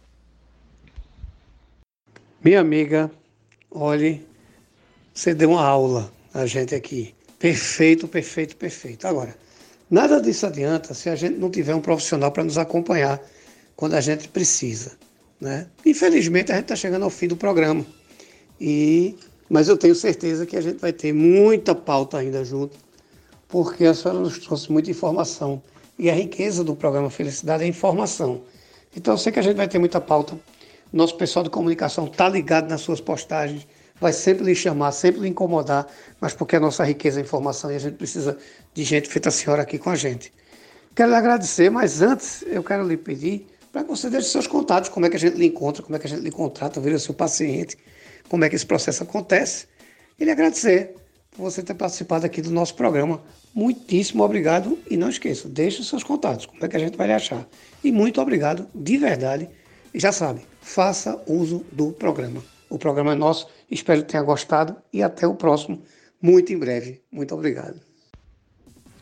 Minha 2.44 2.60
amiga, 2.60 3.10
olhe, 3.72 4.26
você 5.14 5.34
deu 5.34 5.52
uma 5.52 5.66
aula 5.66 6.12
a 6.34 6.46
gente 6.46 6.76
aqui. 6.76 7.16
Perfeito, 7.44 8.08
perfeito, 8.08 8.56
perfeito. 8.56 9.06
Agora, 9.06 9.36
nada 9.92 10.22
disso 10.22 10.46
adianta 10.46 10.94
se 10.94 11.10
a 11.10 11.16
gente 11.18 11.38
não 11.38 11.52
tiver 11.52 11.76
um 11.76 11.82
profissional 11.82 12.32
para 12.32 12.42
nos 12.42 12.58
acompanhar 12.58 13.22
quando 13.76 13.96
a 13.96 14.00
gente 14.00 14.30
precisa. 14.30 14.94
Né? 15.42 15.68
Infelizmente, 15.86 16.54
a 16.54 16.56
gente 16.56 16.64
está 16.64 16.76
chegando 16.78 17.04
ao 17.04 17.10
fim 17.10 17.28
do 17.28 17.36
programa. 17.36 17.86
E, 18.62 19.18
mas 19.50 19.68
eu 19.68 19.76
tenho 19.76 19.94
certeza 19.94 20.46
que 20.46 20.56
a 20.56 20.62
gente 20.62 20.80
vai 20.80 20.94
ter 20.94 21.12
muita 21.12 21.76
pauta 21.76 22.18
ainda 22.18 22.46
junto, 22.46 22.78
porque 23.50 23.84
a 23.84 23.94
senhora 23.94 24.22
nos 24.22 24.40
trouxe 24.40 24.72
muita 24.72 24.90
informação. 24.90 25.62
E 26.00 26.10
a 26.10 26.14
riqueza 26.14 26.64
do 26.64 26.74
programa 26.74 27.10
Felicidade 27.10 27.66
é 27.66 27.68
informação. 27.68 28.42
Então, 28.96 29.16
eu 29.16 29.18
sei 29.18 29.34
que 29.34 29.40
a 29.40 29.44
gente 29.44 29.58
vai 29.58 29.68
ter 29.68 29.80
muita 29.80 30.00
pauta. 30.00 30.40
Nosso 30.94 31.18
pessoal 31.18 31.44
de 31.44 31.50
comunicação 31.50 32.06
está 32.06 32.30
ligado 32.30 32.70
nas 32.70 32.80
suas 32.80 33.02
postagens 33.02 33.68
vai 34.04 34.14
sempre 34.14 34.44
lhe 34.44 34.54
chamar, 34.54 34.92
sempre 34.92 35.22
lhe 35.22 35.30
incomodar, 35.30 35.88
mas 36.20 36.34
porque 36.34 36.58
a 36.58 36.60
nossa 36.60 36.84
riqueza 36.84 37.20
é 37.20 37.24
informação 37.24 37.72
e 37.72 37.76
a 37.76 37.80
gente 37.80 37.96
precisa 37.96 38.38
de 38.74 38.84
gente 38.84 39.08
feita 39.08 39.30
a 39.30 39.32
senhora 39.32 39.62
aqui 39.62 39.80
com 39.80 39.90
a 39.90 39.96
gente. 39.96 40.32
Quero 40.94 41.10
lhe 41.10 41.16
agradecer, 41.16 41.72
mas 41.72 42.02
antes 42.02 42.44
eu 42.46 42.62
quero 42.62 42.86
lhe 42.86 42.98
pedir 42.98 43.48
para 43.72 43.84
que 43.84 43.90
você 43.90 44.10
deixe 44.10 44.28
seus 44.28 44.46
contatos, 44.46 44.90
como 44.90 45.06
é 45.06 45.10
que 45.10 45.16
a 45.16 45.20
gente 45.20 45.38
lhe 45.38 45.48
encontra, 45.48 45.82
como 45.82 45.96
é 45.96 46.00
que 46.00 46.06
a 46.06 46.10
gente 46.10 46.22
lhe 46.22 46.32
contrata, 46.32 46.82
vira 46.82 47.00
seu 47.00 47.14
paciente, 47.14 47.78
como 48.30 48.44
é 48.44 48.50
que 48.50 48.56
esse 48.56 48.66
processo 48.66 49.02
acontece. 49.04 49.68
E 50.20 50.26
lhe 50.26 50.32
agradecer 50.32 50.94
por 51.32 51.44
você 51.44 51.64
ter 51.64 51.74
participado 51.74 52.26
aqui 52.26 52.42
do 52.42 52.52
nosso 52.52 52.76
programa. 52.76 53.24
Muitíssimo 53.56 54.22
obrigado 54.22 54.78
e 54.90 54.98
não 54.98 55.10
esqueça, 55.10 55.48
deixe 55.48 55.84
seus 55.84 56.04
contatos, 56.04 56.46
como 56.46 56.64
é 56.64 56.68
que 56.68 56.76
a 56.76 56.80
gente 56.80 56.98
vai 56.98 57.08
lhe 57.08 57.14
achar. 57.14 57.48
E 57.84 57.92
muito 57.92 58.22
obrigado, 58.22 58.68
de 58.76 58.98
verdade. 58.98 59.50
E 59.94 60.00
já 60.00 60.12
sabe, 60.12 60.42
faça 60.62 61.20
uso 61.26 61.66
do 61.72 61.92
programa. 61.94 62.53
O 62.74 62.80
programa 62.80 63.12
é 63.12 63.16
nosso, 63.16 63.48
espero 63.70 64.02
que 64.02 64.08
tenha 64.08 64.24
gostado 64.24 64.76
e 64.92 65.04
até 65.04 65.28
o 65.28 65.36
próximo, 65.36 65.84
muito 66.20 66.52
em 66.52 66.58
breve. 66.58 67.04
Muito 67.12 67.36
obrigado. 67.36 67.80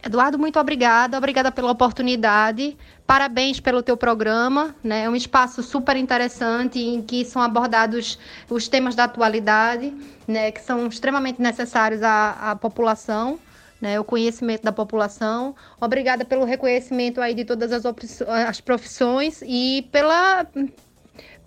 Eduardo, 0.06 0.38
muito 0.38 0.60
obrigada. 0.60 1.18
Obrigada 1.18 1.54
pela 1.54 1.72
oportunidade. 1.72 2.78
Parabéns 3.08 3.62
pelo 3.62 3.82
teu 3.82 3.96
programa. 3.96 4.76
Né? 4.84 5.06
É 5.06 5.10
um 5.10 5.16
espaço 5.16 5.64
super 5.64 5.96
interessante 5.96 6.80
em 6.80 7.02
que 7.02 7.24
são 7.24 7.42
abordados 7.42 8.20
os 8.50 8.68
temas 8.68 8.94
da 8.94 9.06
atualidade, 9.06 9.94
né? 10.28 10.52
que 10.52 10.60
são 10.60 10.88
extremamente 10.88 11.42
necessários 11.42 12.04
à, 12.04 12.52
à 12.52 12.56
população. 12.58 13.40
Né, 13.80 14.00
o 14.00 14.04
conhecimento 14.04 14.62
da 14.62 14.72
população. 14.72 15.56
Obrigada 15.80 16.24
pelo 16.24 16.46
reconhecimento 16.46 17.20
aí 17.20 17.34
de 17.34 17.44
todas 17.44 17.72
as, 17.72 17.84
as 18.28 18.62
profissões 18.62 19.42
e 19.44 19.90
pela, 19.92 20.46